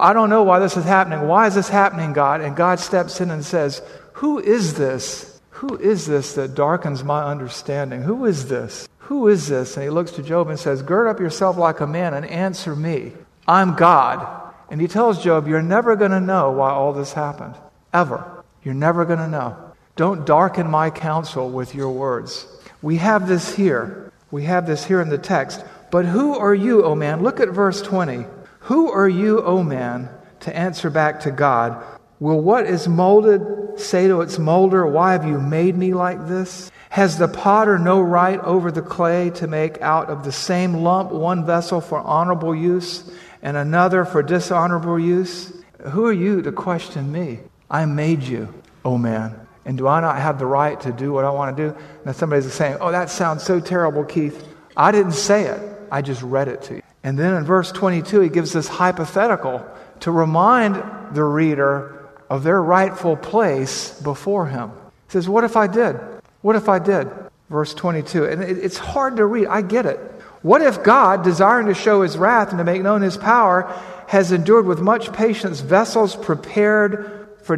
I 0.00 0.12
don't 0.12 0.28
know 0.28 0.42
why 0.42 0.58
this 0.58 0.76
is 0.76 0.82
happening. 0.82 1.28
Why 1.28 1.46
is 1.46 1.54
this 1.54 1.68
happening, 1.68 2.14
God? 2.14 2.40
And 2.40 2.56
God 2.56 2.80
steps 2.80 3.20
in 3.20 3.30
and 3.30 3.44
says, 3.44 3.80
Who 4.14 4.40
is 4.40 4.74
this? 4.74 5.40
Who 5.50 5.76
is 5.76 6.04
this 6.04 6.34
that 6.34 6.56
darkens 6.56 7.04
my 7.04 7.22
understanding? 7.22 8.02
Who 8.02 8.24
is 8.24 8.48
this? 8.48 8.88
Who 8.98 9.28
is 9.28 9.46
this? 9.46 9.76
And 9.76 9.84
he 9.84 9.90
looks 9.90 10.10
to 10.12 10.24
Job 10.24 10.48
and 10.48 10.58
says, 10.58 10.82
Gird 10.82 11.06
up 11.06 11.20
yourself 11.20 11.56
like 11.56 11.78
a 11.78 11.86
man 11.86 12.12
and 12.12 12.26
answer 12.26 12.74
me. 12.74 13.12
I'm 13.46 13.76
God. 13.76 14.39
And 14.70 14.80
he 14.80 14.86
tells 14.86 15.22
Job, 15.22 15.48
You're 15.48 15.62
never 15.62 15.96
going 15.96 16.12
to 16.12 16.20
know 16.20 16.52
why 16.52 16.70
all 16.70 16.92
this 16.92 17.12
happened. 17.12 17.56
Ever. 17.92 18.44
You're 18.62 18.74
never 18.74 19.04
going 19.04 19.18
to 19.18 19.28
know. 19.28 19.56
Don't 19.96 20.24
darken 20.24 20.70
my 20.70 20.90
counsel 20.90 21.50
with 21.50 21.74
your 21.74 21.90
words. 21.90 22.46
We 22.80 22.96
have 22.96 23.28
this 23.28 23.54
here. 23.54 24.12
We 24.30 24.44
have 24.44 24.66
this 24.66 24.84
here 24.84 25.00
in 25.00 25.08
the 25.08 25.18
text. 25.18 25.64
But 25.90 26.06
who 26.06 26.38
are 26.38 26.54
you, 26.54 26.84
O 26.84 26.94
man? 26.94 27.22
Look 27.22 27.40
at 27.40 27.48
verse 27.48 27.82
20. 27.82 28.24
Who 28.60 28.90
are 28.92 29.08
you, 29.08 29.42
O 29.42 29.62
man, 29.62 30.08
to 30.40 30.56
answer 30.56 30.88
back 30.88 31.20
to 31.20 31.30
God? 31.30 31.84
Will 32.20 32.40
what 32.40 32.66
is 32.66 32.86
molded 32.86 33.80
say 33.80 34.06
to 34.06 34.20
its 34.20 34.38
molder, 34.38 34.86
Why 34.86 35.12
have 35.12 35.24
you 35.24 35.38
made 35.38 35.76
me 35.76 35.94
like 35.94 36.28
this? 36.28 36.70
Has 36.90 37.18
the 37.18 37.28
potter 37.28 37.78
no 37.78 38.00
right 38.00 38.38
over 38.40 38.70
the 38.70 38.82
clay 38.82 39.30
to 39.30 39.46
make 39.46 39.80
out 39.80 40.10
of 40.10 40.24
the 40.24 40.32
same 40.32 40.74
lump 40.74 41.12
one 41.12 41.46
vessel 41.46 41.80
for 41.80 41.98
honorable 41.98 42.54
use 42.54 43.10
and 43.42 43.56
another 43.56 44.04
for 44.04 44.22
dishonorable 44.22 44.98
use? 44.98 45.52
Who 45.90 46.06
are 46.06 46.12
you 46.12 46.42
to 46.42 46.52
question 46.52 47.10
me? 47.10 47.40
I 47.70 47.84
made 47.86 48.22
you, 48.22 48.52
O 48.84 48.98
man. 48.98 49.46
And 49.64 49.78
do 49.78 49.86
I 49.86 50.00
not 50.00 50.16
have 50.16 50.38
the 50.38 50.46
right 50.46 50.80
to 50.80 50.92
do 50.92 51.12
what 51.12 51.24
I 51.24 51.30
want 51.30 51.56
to 51.56 51.68
do? 51.68 51.78
Now 52.04 52.12
somebody's 52.12 52.52
saying, 52.52 52.78
Oh, 52.80 52.90
that 52.90 53.10
sounds 53.10 53.42
so 53.42 53.60
terrible, 53.60 54.04
Keith. 54.04 54.46
I 54.76 54.92
didn't 54.92 55.12
say 55.12 55.44
it, 55.44 55.60
I 55.90 56.02
just 56.02 56.22
read 56.22 56.48
it 56.48 56.62
to 56.62 56.76
you. 56.76 56.82
And 57.02 57.18
then 57.18 57.34
in 57.34 57.44
verse 57.44 57.72
22, 57.72 58.20
he 58.20 58.28
gives 58.28 58.52
this 58.52 58.68
hypothetical 58.68 59.66
to 60.00 60.10
remind 60.10 60.76
the 61.14 61.24
reader 61.24 62.08
of 62.28 62.42
their 62.42 62.62
rightful 62.62 63.16
place 63.16 64.00
before 64.00 64.46
him. 64.46 64.70
He 64.70 65.12
says, 65.12 65.28
What 65.28 65.44
if 65.44 65.56
I 65.56 65.66
did? 65.66 65.96
What 66.42 66.56
if 66.56 66.68
I 66.68 66.78
did? 66.78 67.08
Verse 67.48 67.74
22. 67.74 68.24
And 68.26 68.42
it's 68.42 68.78
hard 68.78 69.16
to 69.16 69.26
read. 69.26 69.46
I 69.46 69.62
get 69.62 69.86
it. 69.86 69.98
What 70.42 70.62
if 70.62 70.82
God, 70.82 71.22
desiring 71.22 71.66
to 71.66 71.74
show 71.74 72.02
his 72.02 72.16
wrath 72.16 72.50
and 72.50 72.58
to 72.58 72.64
make 72.64 72.82
known 72.82 73.02
his 73.02 73.16
power, 73.16 73.72
has 74.08 74.32
endured 74.32 74.66
with 74.66 74.80
much 74.80 75.12
patience 75.12 75.60
vessels 75.60 76.16
prepared 76.16 77.28
for, 77.42 77.54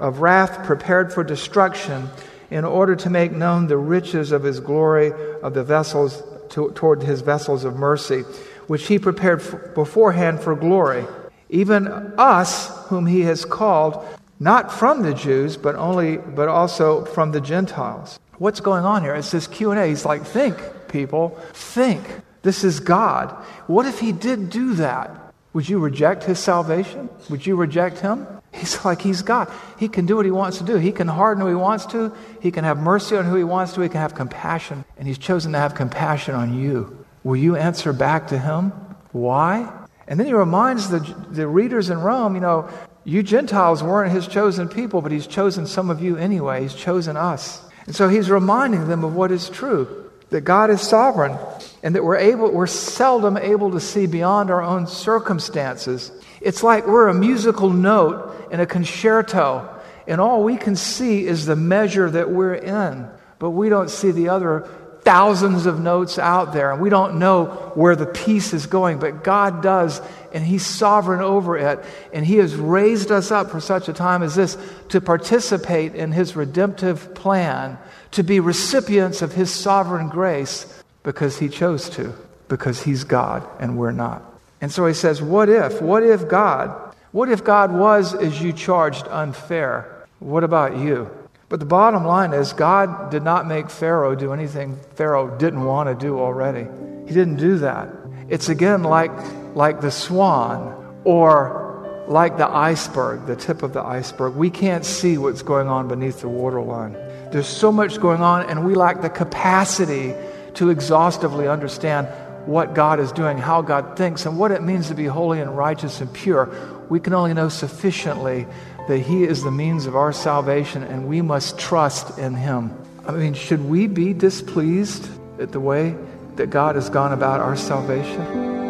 of 0.00 0.20
wrath, 0.20 0.64
prepared 0.64 1.12
for 1.12 1.24
destruction, 1.24 2.08
in 2.50 2.64
order 2.64 2.94
to 2.94 3.10
make 3.10 3.32
known 3.32 3.66
the 3.66 3.76
riches 3.76 4.32
of 4.32 4.42
his 4.42 4.60
glory 4.60 5.12
of 5.42 5.54
the 5.54 5.64
vessels 5.64 6.22
to, 6.50 6.70
toward 6.72 7.02
his 7.02 7.20
vessels 7.20 7.64
of 7.64 7.76
mercy? 7.76 8.22
which 8.66 8.86
he 8.86 8.98
prepared 8.98 9.42
beforehand 9.74 10.40
for 10.40 10.54
glory, 10.54 11.04
even 11.48 11.86
us 12.18 12.86
whom 12.86 13.06
he 13.06 13.22
has 13.22 13.44
called 13.44 14.04
not 14.40 14.72
from 14.72 15.02
the 15.02 15.14
Jews, 15.14 15.56
but 15.56 15.74
only 15.76 16.16
but 16.16 16.48
also 16.48 17.04
from 17.04 17.32
the 17.32 17.40
Gentiles. 17.40 18.18
What's 18.38 18.60
going 18.60 18.84
on 18.84 19.02
here? 19.02 19.14
It's 19.14 19.30
this 19.30 19.46
Q&A. 19.46 19.86
He's 19.86 20.04
like, 20.04 20.24
think, 20.24 20.56
people, 20.94 21.36
think. 21.52 22.02
This 22.42 22.62
is 22.62 22.78
God. 22.78 23.30
What 23.66 23.84
if 23.84 23.98
he 23.98 24.12
did 24.12 24.48
do 24.48 24.74
that? 24.74 25.10
Would 25.52 25.68
you 25.68 25.80
reject 25.80 26.22
his 26.22 26.38
salvation? 26.38 27.08
Would 27.30 27.44
you 27.44 27.56
reject 27.56 27.98
him? 27.98 28.26
He's 28.52 28.84
like, 28.84 29.02
he's 29.02 29.22
God. 29.22 29.50
He 29.76 29.88
can 29.88 30.06
do 30.06 30.14
what 30.14 30.24
he 30.24 30.30
wants 30.30 30.58
to 30.58 30.64
do. 30.64 30.76
He 30.76 30.92
can 30.92 31.08
harden 31.08 31.42
who 31.42 31.48
he 31.48 31.56
wants 31.56 31.86
to. 31.86 32.12
He 32.40 32.52
can 32.52 32.62
have 32.62 32.78
mercy 32.78 33.16
on 33.16 33.24
who 33.24 33.34
he 33.34 33.42
wants 33.42 33.72
to. 33.72 33.80
He 33.80 33.88
can 33.88 34.00
have 34.00 34.14
compassion. 34.14 34.84
And 34.96 35.08
he's 35.08 35.18
chosen 35.18 35.52
to 35.52 35.58
have 35.58 35.74
compassion 35.74 36.36
on 36.36 36.54
you. 36.54 37.04
Will 37.24 37.36
you 37.36 37.56
answer 37.56 37.92
back 37.92 38.28
to 38.28 38.38
him? 38.38 38.70
Why? 39.10 39.68
And 40.06 40.20
then 40.20 40.28
he 40.28 40.34
reminds 40.34 40.90
the, 40.90 41.00
the 41.30 41.48
readers 41.48 41.90
in 41.90 41.98
Rome, 41.98 42.36
you 42.36 42.40
know, 42.40 42.68
you 43.02 43.24
Gentiles 43.24 43.82
weren't 43.82 44.12
his 44.12 44.28
chosen 44.28 44.68
people, 44.68 45.02
but 45.02 45.10
he's 45.10 45.26
chosen 45.26 45.66
some 45.66 45.90
of 45.90 46.00
you 46.00 46.16
anyway. 46.16 46.62
He's 46.62 46.74
chosen 46.74 47.16
us. 47.16 47.60
And 47.86 47.96
so 47.96 48.08
he's 48.08 48.30
reminding 48.30 48.86
them 48.86 49.02
of 49.02 49.16
what 49.16 49.32
is 49.32 49.48
true 49.48 50.03
that 50.34 50.40
God 50.40 50.68
is 50.68 50.80
sovereign 50.80 51.38
and 51.84 51.94
that 51.94 52.02
we're, 52.02 52.16
able, 52.16 52.50
we're 52.50 52.66
seldom 52.66 53.36
able 53.36 53.70
to 53.70 53.78
see 53.78 54.06
beyond 54.06 54.50
our 54.50 54.60
own 54.60 54.88
circumstances. 54.88 56.10
It's 56.40 56.64
like 56.64 56.88
we're 56.88 57.06
a 57.06 57.14
musical 57.14 57.70
note 57.70 58.48
in 58.50 58.58
a 58.58 58.66
concerto, 58.66 59.80
and 60.08 60.20
all 60.20 60.42
we 60.42 60.56
can 60.56 60.74
see 60.74 61.24
is 61.24 61.46
the 61.46 61.54
measure 61.54 62.10
that 62.10 62.30
we're 62.30 62.54
in, 62.54 63.08
but 63.38 63.50
we 63.50 63.68
don't 63.68 63.88
see 63.88 64.10
the 64.10 64.30
other 64.30 64.68
thousands 65.02 65.66
of 65.66 65.78
notes 65.78 66.18
out 66.18 66.52
there, 66.52 66.72
and 66.72 66.82
we 66.82 66.88
don't 66.90 67.20
know 67.20 67.44
where 67.74 67.94
the 67.94 68.06
piece 68.06 68.52
is 68.52 68.66
going, 68.66 68.98
but 68.98 69.22
God 69.22 69.62
does, 69.62 70.00
and 70.32 70.44
He's 70.44 70.66
sovereign 70.66 71.20
over 71.20 71.56
it. 71.56 71.84
And 72.12 72.26
He 72.26 72.38
has 72.38 72.56
raised 72.56 73.12
us 73.12 73.30
up 73.30 73.50
for 73.50 73.60
such 73.60 73.88
a 73.88 73.92
time 73.92 74.24
as 74.24 74.34
this 74.34 74.58
to 74.88 75.00
participate 75.00 75.94
in 75.94 76.10
His 76.10 76.34
redemptive 76.34 77.14
plan, 77.14 77.78
to 78.14 78.22
be 78.22 78.40
recipients 78.40 79.22
of 79.22 79.32
His 79.32 79.50
sovereign 79.50 80.08
grace 80.08 80.82
because 81.02 81.38
He 81.38 81.48
chose 81.48 81.88
to, 81.90 82.14
because 82.48 82.82
He's 82.82 83.04
God 83.04 83.46
and 83.60 83.78
we're 83.78 83.92
not. 83.92 84.22
And 84.60 84.72
so 84.72 84.86
He 84.86 84.94
says, 84.94 85.22
What 85.22 85.48
if? 85.48 85.80
What 85.80 86.02
if 86.02 86.28
God? 86.28 86.94
What 87.12 87.28
if 87.28 87.44
God 87.44 87.72
was, 87.72 88.14
as 88.14 88.42
you 88.42 88.52
charged, 88.52 89.06
unfair? 89.08 90.06
What 90.18 90.42
about 90.42 90.78
you? 90.78 91.10
But 91.48 91.60
the 91.60 91.66
bottom 91.66 92.04
line 92.04 92.32
is, 92.32 92.52
God 92.52 93.10
did 93.10 93.22
not 93.22 93.46
make 93.46 93.70
Pharaoh 93.70 94.16
do 94.16 94.32
anything 94.32 94.76
Pharaoh 94.96 95.36
didn't 95.38 95.64
want 95.64 95.88
to 95.88 95.94
do 95.94 96.18
already. 96.18 96.66
He 97.06 97.14
didn't 97.14 97.36
do 97.36 97.58
that. 97.58 97.88
It's 98.28 98.48
again 98.48 98.82
like, 98.82 99.12
like 99.54 99.80
the 99.80 99.90
swan 99.90 101.00
or 101.04 102.04
like 102.08 102.36
the 102.36 102.48
iceberg, 102.48 103.26
the 103.26 103.36
tip 103.36 103.62
of 103.62 103.72
the 103.72 103.82
iceberg. 103.82 104.34
We 104.34 104.50
can't 104.50 104.84
see 104.84 105.18
what's 105.18 105.42
going 105.42 105.68
on 105.68 105.88
beneath 105.88 106.20
the 106.20 106.28
waterline. 106.28 106.96
There's 107.34 107.48
so 107.48 107.72
much 107.72 107.98
going 107.98 108.20
on, 108.20 108.48
and 108.48 108.64
we 108.64 108.76
lack 108.76 109.02
the 109.02 109.10
capacity 109.10 110.14
to 110.54 110.70
exhaustively 110.70 111.48
understand 111.48 112.06
what 112.46 112.74
God 112.74 113.00
is 113.00 113.10
doing, 113.10 113.38
how 113.38 113.60
God 113.60 113.96
thinks, 113.96 114.24
and 114.24 114.38
what 114.38 114.52
it 114.52 114.62
means 114.62 114.86
to 114.86 114.94
be 114.94 115.06
holy 115.06 115.40
and 115.40 115.58
righteous 115.58 116.00
and 116.00 116.12
pure. 116.12 116.48
We 116.88 117.00
can 117.00 117.12
only 117.12 117.34
know 117.34 117.48
sufficiently 117.48 118.46
that 118.86 118.98
He 118.98 119.24
is 119.24 119.42
the 119.42 119.50
means 119.50 119.86
of 119.86 119.96
our 119.96 120.12
salvation 120.12 120.84
and 120.84 121.08
we 121.08 121.22
must 121.22 121.58
trust 121.58 122.20
in 122.20 122.34
Him. 122.34 122.70
I 123.04 123.10
mean, 123.10 123.34
should 123.34 123.64
we 123.64 123.88
be 123.88 124.12
displeased 124.12 125.08
at 125.40 125.50
the 125.50 125.58
way 125.58 125.96
that 126.36 126.50
God 126.50 126.76
has 126.76 126.88
gone 126.88 127.12
about 127.12 127.40
our 127.40 127.56
salvation? 127.56 128.63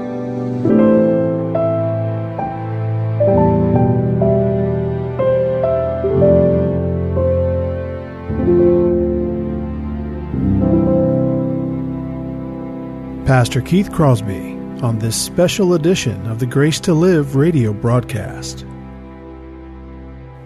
Pastor 13.44 13.60
Keith 13.60 13.92
Crosby 13.92 14.54
on 14.80 14.98
this 14.98 15.14
special 15.14 15.74
edition 15.74 16.26
of 16.28 16.38
the 16.38 16.46
Grace 16.46 16.80
to 16.80 16.94
Live 16.94 17.36
radio 17.36 17.74
broadcast. 17.74 18.64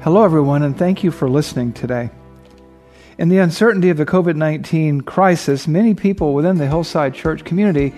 Hello, 0.01 0.25
everyone, 0.25 0.65
and 0.65 0.77
thank 0.77 1.05
you 1.05 1.13
for 1.13 1.31
listening 1.31 1.73
today. 1.73 2.11
In 3.17 3.29
the 3.29 3.39
uncertainty 3.39 3.91
of 3.91 3.99
the 3.99 4.05
COVID 4.05 4.35
19 4.35 5.03
crisis, 5.03 5.69
many 5.69 5.95
people 5.95 6.35
within 6.35 6.59
the 6.59 6.67
Hillside 6.67 7.15
Church 7.15 7.45
community 7.45 7.95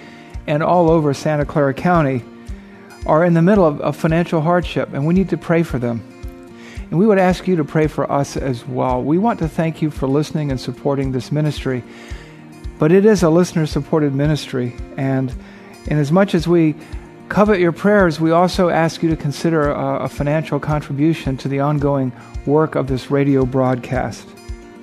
and 0.46 0.62
all 0.62 0.90
over 0.90 1.14
Santa 1.14 1.46
Clara 1.46 1.72
County 1.72 2.22
are 3.06 3.24
in 3.24 3.32
the 3.32 3.40
middle 3.40 3.64
of, 3.64 3.80
of 3.80 3.96
financial 3.96 4.42
hardship, 4.42 4.92
and 4.92 5.06
we 5.06 5.14
need 5.14 5.30
to 5.30 5.38
pray 5.38 5.62
for 5.62 5.78
them. 5.78 6.02
And 6.90 6.98
we 6.98 7.06
would 7.06 7.18
ask 7.18 7.48
you 7.48 7.56
to 7.56 7.64
pray 7.64 7.86
for 7.86 8.12
us 8.12 8.36
as 8.36 8.68
well. 8.68 9.02
We 9.02 9.16
want 9.16 9.38
to 9.38 9.48
thank 9.48 9.80
you 9.80 9.90
for 9.90 10.06
listening 10.06 10.50
and 10.50 10.60
supporting 10.60 11.12
this 11.12 11.32
ministry. 11.32 11.82
But 12.80 12.92
it 12.92 13.04
is 13.04 13.22
a 13.22 13.28
listener 13.28 13.66
supported 13.66 14.14
ministry, 14.14 14.74
and 14.96 15.30
in 15.86 15.98
as 15.98 16.10
much 16.10 16.34
as 16.34 16.48
we 16.48 16.74
covet 17.28 17.60
your 17.60 17.72
prayers, 17.72 18.18
we 18.18 18.30
also 18.30 18.70
ask 18.70 19.02
you 19.02 19.10
to 19.10 19.16
consider 19.16 19.70
a, 19.70 20.04
a 20.04 20.08
financial 20.08 20.58
contribution 20.58 21.36
to 21.36 21.48
the 21.48 21.60
ongoing 21.60 22.10
work 22.46 22.76
of 22.76 22.86
this 22.86 23.10
radio 23.10 23.44
broadcast. 23.44 24.26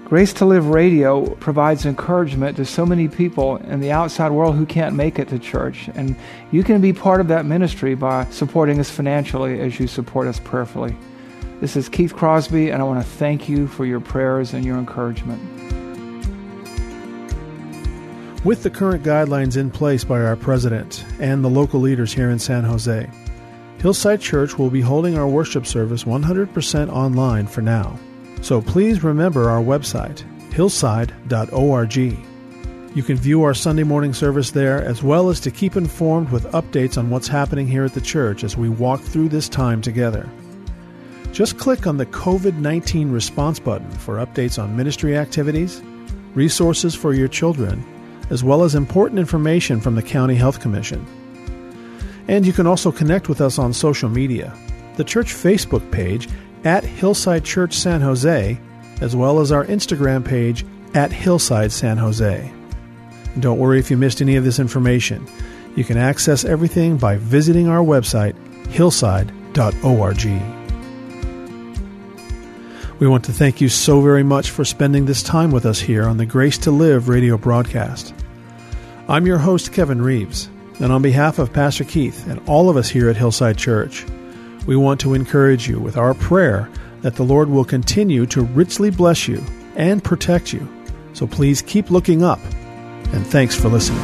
Grace 0.06 0.32
to 0.34 0.46
Live 0.46 0.68
Radio 0.68 1.26
provides 1.38 1.88
encouragement 1.88 2.56
to 2.58 2.66
so 2.66 2.86
many 2.86 3.08
people 3.08 3.58
in 3.58 3.80
the 3.80 3.92
outside 3.92 4.30
world 4.30 4.56
who 4.56 4.68
can't 4.68 4.96
make 4.96 5.18
it 5.18 5.28
to 5.30 5.40
church. 5.40 5.90
And 5.96 6.16
you 6.52 6.64
can 6.64 6.80
be 6.80 6.94
part 6.94 7.20
of 7.20 7.28
that 7.30 7.48
ministry 7.48 7.96
by 7.96 8.26
supporting 8.26 8.80
us 8.80 8.92
financially 8.92 9.60
as 9.60 9.80
you 9.80 9.88
support 9.88 10.28
us 10.28 10.40
prayerfully. 10.40 10.96
This 11.62 11.76
is 11.76 11.90
Keith 11.90 12.16
Crosby, 12.16 12.70
and 12.70 12.80
I 12.80 12.86
want 12.86 13.04
to 13.04 13.12
thank 13.14 13.50
you 13.50 13.66
for 13.66 13.88
your 13.88 14.00
prayers 14.00 14.54
and 14.54 14.64
your 14.64 14.78
encouragement. 14.78 15.57
With 18.44 18.62
the 18.62 18.70
current 18.70 19.04
guidelines 19.04 19.58
in 19.58 19.72
place 19.72 20.04
by 20.04 20.22
our 20.22 20.36
president 20.36 21.04
and 21.20 21.44
the 21.44 21.50
local 21.50 21.80
leaders 21.80 22.14
here 22.14 22.30
in 22.30 22.38
San 22.38 22.64
Jose, 22.64 23.10
Hillside 23.80 24.22
Church 24.22 24.58
will 24.58 24.70
be 24.70 24.80
holding 24.80 25.18
our 25.18 25.28
worship 25.28 25.66
service 25.66 26.04
100% 26.04 26.90
online 26.90 27.48
for 27.48 27.62
now. 27.62 28.00
So 28.42 28.62
please 28.62 29.04
remember 29.04 29.50
our 29.50 29.62
website, 29.62 30.24
hillside.org. 30.52 31.96
You 31.96 33.04
can 33.04 33.18
view 33.18 33.44
our 33.44 33.54
Sunday 33.56 33.84
morning 33.84 34.14
service 34.14 34.52
there 34.52 34.84
as 34.84 35.02
well 35.02 35.30
as 35.30 35.40
to 35.42 35.52
keep 35.52 35.76
informed 35.76 36.30
with 36.32 36.46
updates 36.52 36.98
on 36.98 37.10
what's 37.10 37.28
happening 37.28 37.68
here 37.68 37.86
at 37.86 37.94
the 37.94 38.02
church 38.02 38.44
as 38.44 38.56
we 38.56 38.70
walk 38.70 39.02
through 39.02 39.30
this 39.30 39.50
time 39.50 39.82
together. 39.82 40.30
Just 41.32 41.58
click 41.58 41.86
on 41.88 41.98
the 41.98 42.06
COVID 42.06 42.56
19 42.58 43.12
response 43.12 43.60
button 43.60 43.92
for 43.92 44.16
updates 44.18 44.62
on 44.62 44.78
ministry 44.78 45.18
activities, 45.18 45.82
resources 46.34 46.96
for 46.96 47.14
your 47.14 47.28
children, 47.28 47.84
as 48.30 48.44
well 48.44 48.64
as 48.64 48.76
important 48.76 49.20
information 49.20 49.80
from 49.80 49.96
the 49.96 50.02
County 50.02 50.36
Health 50.36 50.60
Commission. 50.60 51.06
And 52.28 52.46
you 52.46 52.54
can 52.54 52.68
also 52.68 52.92
connect 52.92 53.30
with 53.30 53.42
us 53.42 53.58
on 53.58 53.74
social 53.74 54.10
media. 54.10 54.54
The 54.96 55.04
church 55.04 55.34
Facebook 55.34 55.90
page 55.92 56.28
at 56.64 56.84
Hillside 56.84 57.46
Church 57.46 57.74
San 57.74 58.02
Jose, 58.02 58.60
as 59.02 59.16
well 59.16 59.40
as 59.40 59.52
our 59.52 59.66
Instagram 59.66 60.26
page 60.26 60.66
at 60.94 61.12
Hillside 61.12 61.72
San 61.72 61.98
Jose. 61.98 62.52
And 63.34 63.44
don't 63.44 63.60
worry 63.60 63.80
if 63.80 63.92
you 63.92 63.98
missed 63.98 64.22
any 64.22 64.36
of 64.36 64.44
this 64.44 64.60
information. 64.60 65.28
You 65.76 65.84
can 65.84 65.98
access 65.98 66.44
everything 66.44 66.98
by 66.98 67.18
visiting 67.18 67.68
our 67.68 67.84
website, 67.84 68.36
hillside.org. 68.70 70.57
We 73.00 73.08
want 73.08 73.26
to 73.26 73.32
thank 73.32 73.62
you 73.62 73.70
so 73.70 74.02
very 74.02 74.24
much 74.24 74.50
for 74.50 74.66
spending 74.66 75.06
this 75.06 75.22
time 75.22 75.52
with 75.52 75.68
us 75.68 75.80
here 75.80 76.08
on 76.08 76.18
the 76.18 76.26
Grace 76.26 76.58
to 76.60 76.72
Live 76.72 77.08
radio 77.08 77.38
broadcast. 77.38 78.12
I'm 79.08 79.28
your 79.28 79.38
host, 79.38 79.72
Kevin 79.72 80.02
Reeves, 80.02 80.50
and 80.80 80.92
on 80.92 81.04
behalf 81.04 81.38
of 81.38 81.54
Pastor 81.54 81.84
Keith 81.84 82.26
and 82.26 82.42
all 82.50 82.72
of 82.72 82.78
us 82.78 82.90
here 82.90 83.08
at 83.08 83.16
Hillside 83.16 83.56
Church, 83.56 84.04
we 84.66 84.76
want 84.76 85.00
to 85.02 85.14
encourage 85.14 85.68
you 85.68 85.80
with 85.80 85.96
our 85.96 86.16
prayer 86.16 86.72
that 87.02 87.16
the 87.16 87.24
Lord 87.24 87.50
will 87.50 87.64
continue 87.64 88.26
to 88.26 88.42
richly 88.42 88.90
bless 88.90 89.28
you 89.28 89.44
and 89.76 90.04
protect 90.04 90.52
you. 90.52 90.68
So 91.14 91.28
please 91.28 91.62
keep 91.62 91.92
looking 91.92 92.24
up, 92.24 92.40
and 93.14 93.26
thanks 93.28 93.54
for 93.54 93.70
listening. 93.70 94.02